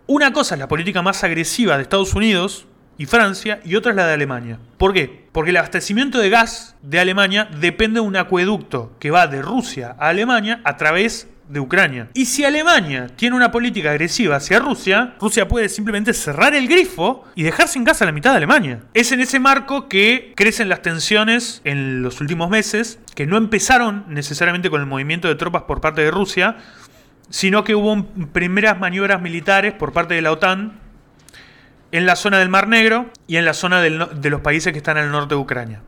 Una 0.06 0.34
cosa 0.34 0.54
es 0.54 0.58
la 0.58 0.68
política 0.68 1.00
más 1.00 1.24
agresiva 1.24 1.76
de 1.76 1.82
Estados 1.82 2.12
Unidos, 2.12 2.66
y 2.98 3.06
Francia 3.06 3.60
y 3.64 3.76
otra 3.76 3.92
es 3.92 3.96
la 3.96 4.06
de 4.06 4.14
Alemania. 4.14 4.58
¿Por 4.78 4.92
qué? 4.92 5.24
Porque 5.32 5.50
el 5.50 5.56
abastecimiento 5.56 6.18
de 6.18 6.30
gas 6.30 6.76
de 6.82 7.00
Alemania 7.00 7.48
depende 7.60 8.00
de 8.00 8.06
un 8.06 8.16
acueducto 8.16 8.92
que 8.98 9.10
va 9.10 9.26
de 9.26 9.42
Rusia 9.42 9.96
a 9.98 10.08
Alemania 10.08 10.60
a 10.64 10.76
través 10.76 11.28
de 11.48 11.60
Ucrania. 11.60 12.08
Y 12.14 12.26
si 12.26 12.44
Alemania 12.44 13.08
tiene 13.16 13.36
una 13.36 13.50
política 13.50 13.90
agresiva 13.90 14.36
hacia 14.36 14.58
Rusia, 14.58 15.14
Rusia 15.20 15.46
puede 15.46 15.68
simplemente 15.68 16.12
cerrar 16.14 16.54
el 16.54 16.68
grifo 16.68 17.24
y 17.34 17.42
dejar 17.42 17.68
sin 17.68 17.84
gas 17.84 18.00
a 18.02 18.06
la 18.06 18.12
mitad 18.12 18.30
de 18.30 18.38
Alemania. 18.38 18.80
Es 18.94 19.12
en 19.12 19.20
ese 19.20 19.40
marco 19.40 19.88
que 19.88 20.32
crecen 20.36 20.68
las 20.68 20.82
tensiones 20.82 21.60
en 21.64 22.02
los 22.02 22.20
últimos 22.20 22.50
meses, 22.50 22.98
que 23.14 23.26
no 23.26 23.36
empezaron 23.36 24.04
necesariamente 24.08 24.70
con 24.70 24.80
el 24.80 24.86
movimiento 24.86 25.28
de 25.28 25.34
tropas 25.34 25.64
por 25.64 25.80
parte 25.80 26.02
de 26.02 26.10
Rusia, 26.10 26.56
sino 27.30 27.64
que 27.64 27.74
hubo 27.74 28.06
primeras 28.32 28.78
maniobras 28.78 29.20
militares 29.20 29.74
por 29.74 29.92
parte 29.92 30.14
de 30.14 30.22
la 30.22 30.32
OTAN 30.32 30.83
en 31.94 32.06
la 32.06 32.16
zona 32.16 32.40
del 32.40 32.48
Mar 32.48 32.66
Negro 32.66 33.06
y 33.28 33.36
en 33.36 33.44
la 33.44 33.54
zona 33.54 33.80
de 33.80 34.30
los 34.30 34.40
países 34.40 34.72
que 34.72 34.78
están 34.78 34.96
al 34.96 35.12
norte 35.12 35.36
de 35.36 35.40
Ucrania, 35.40 35.80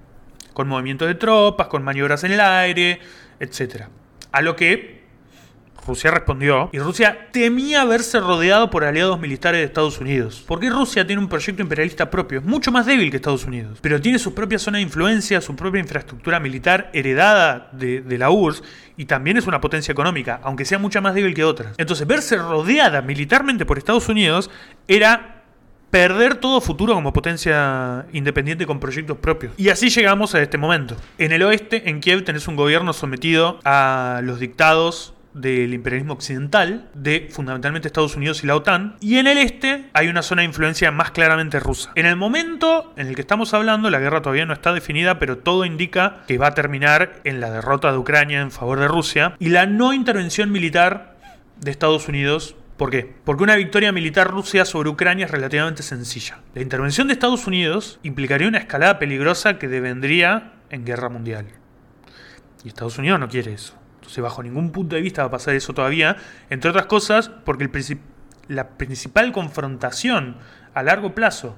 con 0.52 0.68
movimientos 0.68 1.08
de 1.08 1.16
tropas, 1.16 1.66
con 1.66 1.82
maniobras 1.82 2.22
en 2.22 2.30
el 2.30 2.40
aire, 2.40 3.00
etc. 3.40 3.86
A 4.30 4.40
lo 4.40 4.54
que 4.54 5.04
Rusia 5.84 6.12
respondió, 6.12 6.70
y 6.72 6.78
Rusia 6.78 7.28
temía 7.32 7.84
verse 7.84 8.20
rodeado 8.20 8.70
por 8.70 8.84
aliados 8.84 9.18
militares 9.18 9.58
de 9.58 9.64
Estados 9.64 10.00
Unidos. 10.00 10.44
Porque 10.46 10.70
Rusia 10.70 11.04
tiene 11.04 11.20
un 11.20 11.28
proyecto 11.28 11.60
imperialista 11.60 12.08
propio, 12.08 12.38
es 12.38 12.44
mucho 12.44 12.70
más 12.70 12.86
débil 12.86 13.10
que 13.10 13.16
Estados 13.16 13.44
Unidos, 13.44 13.80
pero 13.82 14.00
tiene 14.00 14.20
su 14.20 14.32
propia 14.32 14.60
zona 14.60 14.78
de 14.78 14.82
influencia, 14.82 15.40
su 15.40 15.56
propia 15.56 15.80
infraestructura 15.80 16.38
militar 16.38 16.88
heredada 16.92 17.68
de, 17.72 18.00
de 18.00 18.18
la 18.18 18.30
URSS, 18.30 18.62
y 18.96 19.06
también 19.06 19.38
es 19.38 19.48
una 19.48 19.60
potencia 19.60 19.90
económica, 19.90 20.38
aunque 20.44 20.64
sea 20.64 20.78
mucho 20.78 21.02
más 21.02 21.14
débil 21.14 21.34
que 21.34 21.42
otras. 21.42 21.74
Entonces, 21.78 22.06
verse 22.06 22.36
rodeada 22.36 23.02
militarmente 23.02 23.66
por 23.66 23.76
Estados 23.76 24.08
Unidos 24.08 24.52
era 24.86 25.35
perder 25.96 26.34
todo 26.34 26.60
futuro 26.60 26.92
como 26.92 27.10
potencia 27.14 28.04
independiente 28.12 28.66
con 28.66 28.78
proyectos 28.78 29.16
propios. 29.16 29.54
Y 29.56 29.70
así 29.70 29.88
llegamos 29.88 30.34
a 30.34 30.42
este 30.42 30.58
momento. 30.58 30.94
En 31.16 31.32
el 31.32 31.42
oeste, 31.42 31.88
en 31.88 32.00
Kiev, 32.00 32.22
tenés 32.22 32.48
un 32.48 32.56
gobierno 32.56 32.92
sometido 32.92 33.60
a 33.64 34.20
los 34.22 34.38
dictados 34.38 35.14
del 35.32 35.72
imperialismo 35.72 36.12
occidental, 36.12 36.90
de 36.92 37.28
fundamentalmente 37.30 37.88
Estados 37.88 38.14
Unidos 38.14 38.44
y 38.44 38.46
la 38.46 38.56
OTAN, 38.56 38.96
y 39.00 39.16
en 39.16 39.26
el 39.26 39.38
este 39.38 39.86
hay 39.94 40.08
una 40.08 40.20
zona 40.20 40.42
de 40.42 40.48
influencia 40.48 40.90
más 40.90 41.12
claramente 41.12 41.60
rusa. 41.60 41.92
En 41.94 42.04
el 42.04 42.16
momento 42.16 42.92
en 42.98 43.06
el 43.06 43.14
que 43.14 43.22
estamos 43.22 43.54
hablando, 43.54 43.88
la 43.88 43.98
guerra 43.98 44.20
todavía 44.20 44.44
no 44.44 44.52
está 44.52 44.74
definida, 44.74 45.18
pero 45.18 45.38
todo 45.38 45.64
indica 45.64 46.24
que 46.28 46.36
va 46.36 46.48
a 46.48 46.54
terminar 46.54 47.20
en 47.24 47.40
la 47.40 47.50
derrota 47.50 47.90
de 47.90 47.96
Ucrania 47.96 48.42
en 48.42 48.50
favor 48.50 48.80
de 48.80 48.88
Rusia 48.88 49.34
y 49.38 49.48
la 49.48 49.64
no 49.64 49.94
intervención 49.94 50.52
militar 50.52 51.16
de 51.58 51.70
Estados 51.70 52.06
Unidos 52.06 52.54
¿Por 52.76 52.90
qué? 52.90 53.14
Porque 53.24 53.42
una 53.42 53.56
victoria 53.56 53.90
militar 53.90 54.30
rusa 54.30 54.64
sobre 54.66 54.90
Ucrania 54.90 55.24
es 55.24 55.30
relativamente 55.30 55.82
sencilla. 55.82 56.40
La 56.54 56.60
intervención 56.60 57.06
de 57.06 57.14
Estados 57.14 57.46
Unidos 57.46 57.98
implicaría 58.02 58.48
una 58.48 58.58
escalada 58.58 58.98
peligrosa 58.98 59.58
que 59.58 59.66
devendría 59.66 60.52
en 60.68 60.84
guerra 60.84 61.08
mundial. 61.08 61.46
Y 62.64 62.68
Estados 62.68 62.98
Unidos 62.98 63.18
no 63.18 63.28
quiere 63.28 63.54
eso. 63.54 63.74
Entonces, 63.94 64.22
bajo 64.22 64.42
ningún 64.42 64.72
punto 64.72 64.94
de 64.94 65.02
vista 65.02 65.22
va 65.22 65.28
a 65.28 65.30
pasar 65.30 65.54
eso 65.54 65.72
todavía, 65.72 66.16
entre 66.50 66.70
otras 66.70 66.86
cosas 66.86 67.28
porque 67.28 67.68
la 68.48 68.68
principal 68.70 69.32
confrontación 69.32 70.36
a 70.74 70.82
largo 70.82 71.14
plazo 71.14 71.56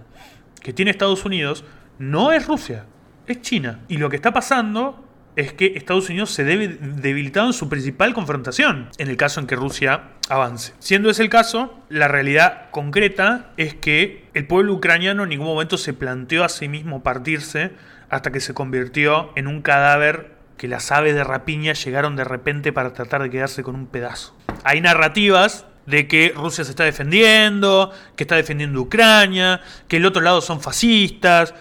que 0.63 0.73
tiene 0.73 0.93
Estados 0.93 1.25
Unidos 1.25 1.65
no 1.99 2.31
es 2.31 2.47
Rusia, 2.47 2.87
es 3.27 3.43
China. 3.43 3.81
Y 3.89 3.97
lo 3.97 4.09
que 4.09 4.17
está 4.17 4.33
pasando 4.33 5.08
es 5.39 5.53
que 5.53 5.75
Estados 5.77 6.11
Unidos 6.11 6.33
se 6.33 6.43
debe 6.43 6.67
debilitado 6.67 7.47
en 7.47 7.53
su 7.53 7.69
principal 7.69 8.13
confrontación, 8.13 8.89
en 8.99 9.07
el 9.09 9.17
caso 9.17 9.39
en 9.39 9.47
que 9.47 9.55
Rusia 9.55 10.03
avance. 10.29 10.73
Siendo 10.81 11.11
ese 11.11 11.23
el 11.23 11.31
caso, 11.31 11.79
la 11.89 12.09
realidad 12.09 12.71
concreta 12.73 13.53
es 13.57 13.73
que 13.73 14.27
el 14.35 14.49
pueblo 14.49 14.75
ucraniano 14.75 15.23
en 15.23 15.29
ningún 15.29 15.47
momento 15.47 15.79
se 15.79 15.93
planteó 15.93 16.43
a 16.43 16.49
sí 16.49 16.67
mismo 16.67 17.05
partirse 17.05 17.71
hasta 18.11 18.33
que 18.33 18.41
se 18.41 18.53
convirtió 18.53 19.31
en 19.37 19.47
un 19.47 19.63
cadáver 19.63 20.33
que 20.57 20.67
las 20.67 20.91
aves 20.91 21.15
de 21.15 21.23
rapiña 21.23 21.73
llegaron 21.75 22.17
de 22.17 22.25
repente 22.25 22.73
para 22.73 22.93
tratar 22.93 23.23
de 23.23 23.31
quedarse 23.31 23.63
con 23.63 23.77
un 23.77 23.87
pedazo. 23.87 24.37
Hay 24.65 24.81
narrativas 24.81 25.67
de 25.87 26.09
que 26.09 26.33
Rusia 26.35 26.65
se 26.65 26.71
está 26.71 26.83
defendiendo, 26.83 27.93
que 28.17 28.25
está 28.25 28.35
defendiendo 28.35 28.81
Ucrania, 28.81 29.61
que 29.87 29.99
el 29.99 30.07
otro 30.07 30.21
lado 30.21 30.41
son 30.41 30.61
fascistas. 30.61 31.55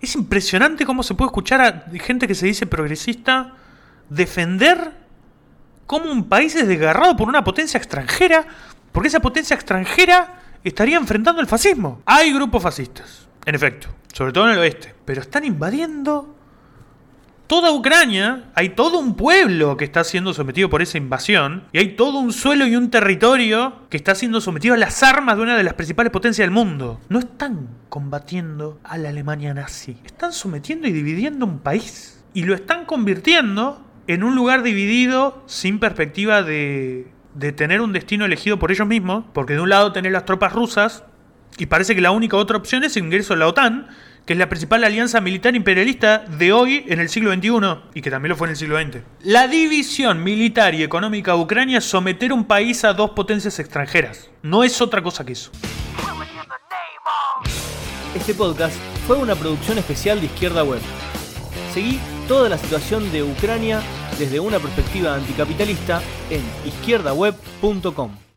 Es 0.00 0.14
impresionante 0.14 0.86
cómo 0.86 1.02
se 1.02 1.14
puede 1.14 1.28
escuchar 1.28 1.60
a 1.60 1.84
gente 1.98 2.28
que 2.28 2.34
se 2.34 2.46
dice 2.46 2.66
progresista 2.66 3.54
defender 4.08 4.92
cómo 5.86 6.10
un 6.10 6.28
país 6.28 6.54
es 6.54 6.68
desgarrado 6.68 7.16
por 7.16 7.28
una 7.28 7.44
potencia 7.44 7.78
extranjera 7.78 8.46
Porque 8.92 9.08
esa 9.08 9.20
potencia 9.20 9.54
extranjera 9.54 10.40
estaría 10.64 10.96
enfrentando 10.96 11.40
el 11.40 11.46
fascismo. 11.46 12.02
Hay 12.04 12.32
grupos 12.32 12.62
fascistas, 12.62 13.28
en 13.44 13.54
efecto, 13.54 13.88
sobre 14.12 14.32
todo 14.32 14.46
en 14.46 14.52
el 14.52 14.58
oeste, 14.58 14.94
pero 15.04 15.20
están 15.20 15.44
invadiendo 15.44 16.37
toda 17.48 17.72
Ucrania, 17.72 18.44
hay 18.54 18.68
todo 18.68 18.98
un 18.98 19.16
pueblo 19.16 19.76
que 19.76 19.84
está 19.84 20.04
siendo 20.04 20.34
sometido 20.34 20.68
por 20.68 20.82
esa 20.82 20.98
invasión, 20.98 21.64
y 21.72 21.78
hay 21.78 21.96
todo 21.96 22.18
un 22.18 22.32
suelo 22.32 22.66
y 22.66 22.76
un 22.76 22.90
territorio 22.90 23.88
que 23.88 23.96
está 23.96 24.14
siendo 24.14 24.40
sometido 24.40 24.74
a 24.74 24.78
las 24.78 25.02
armas 25.02 25.36
de 25.36 25.42
una 25.42 25.56
de 25.56 25.64
las 25.64 25.74
principales 25.74 26.12
potencias 26.12 26.44
del 26.44 26.52
mundo. 26.52 27.00
No 27.08 27.18
están 27.18 27.68
combatiendo 27.88 28.78
a 28.84 28.98
la 28.98 29.08
Alemania 29.08 29.54
nazi, 29.54 29.96
están 30.04 30.32
sometiendo 30.32 30.86
y 30.86 30.92
dividiendo 30.92 31.46
un 31.46 31.58
país. 31.58 32.22
Y 32.34 32.44
lo 32.44 32.54
están 32.54 32.84
convirtiendo 32.84 33.82
en 34.06 34.22
un 34.22 34.36
lugar 34.36 34.62
dividido 34.62 35.42
sin 35.46 35.80
perspectiva 35.80 36.42
de, 36.42 37.10
de 37.34 37.52
tener 37.52 37.80
un 37.80 37.94
destino 37.94 38.26
elegido 38.26 38.58
por 38.58 38.70
ellos 38.70 38.86
mismos, 38.86 39.24
porque 39.32 39.54
de 39.54 39.60
un 39.60 39.70
lado 39.70 39.92
tenés 39.92 40.12
las 40.12 40.26
tropas 40.26 40.52
rusas, 40.52 41.02
y 41.56 41.66
parece 41.66 41.94
que 41.94 42.02
la 42.02 42.10
única 42.10 42.36
otra 42.36 42.58
opción 42.58 42.84
es 42.84 42.96
el 42.96 43.04
ingreso 43.04 43.32
a 43.32 43.36
la 43.36 43.48
OTAN, 43.48 43.88
que 44.28 44.34
es 44.34 44.38
la 44.38 44.50
principal 44.50 44.84
alianza 44.84 45.22
militar 45.22 45.56
imperialista 45.56 46.18
de 46.18 46.52
hoy 46.52 46.84
en 46.86 47.00
el 47.00 47.08
siglo 47.08 47.32
XXI 47.32 47.50
y 47.94 48.02
que 48.02 48.10
también 48.10 48.28
lo 48.28 48.36
fue 48.36 48.48
en 48.48 48.50
el 48.50 48.56
siglo 48.58 48.78
XX. 48.78 48.98
La 49.22 49.48
división 49.48 50.22
militar 50.22 50.74
y 50.74 50.82
económica 50.82 51.32
de 51.32 51.38
Ucrania 51.38 51.78
es 51.78 51.84
someter 51.84 52.34
un 52.34 52.44
país 52.44 52.84
a 52.84 52.92
dos 52.92 53.12
potencias 53.12 53.58
extranjeras. 53.58 54.28
No 54.42 54.64
es 54.64 54.82
otra 54.82 55.02
cosa 55.02 55.24
que 55.24 55.32
eso. 55.32 55.50
Este 58.14 58.34
podcast 58.34 58.76
fue 59.06 59.16
una 59.16 59.34
producción 59.34 59.78
especial 59.78 60.20
de 60.20 60.26
Izquierda 60.26 60.62
Web. 60.62 60.82
Seguí 61.72 61.98
toda 62.28 62.50
la 62.50 62.58
situación 62.58 63.10
de 63.10 63.22
Ucrania 63.22 63.80
desde 64.18 64.40
una 64.40 64.58
perspectiva 64.58 65.14
anticapitalista 65.14 66.02
en 66.28 66.42
izquierdaweb.com. 66.66 68.27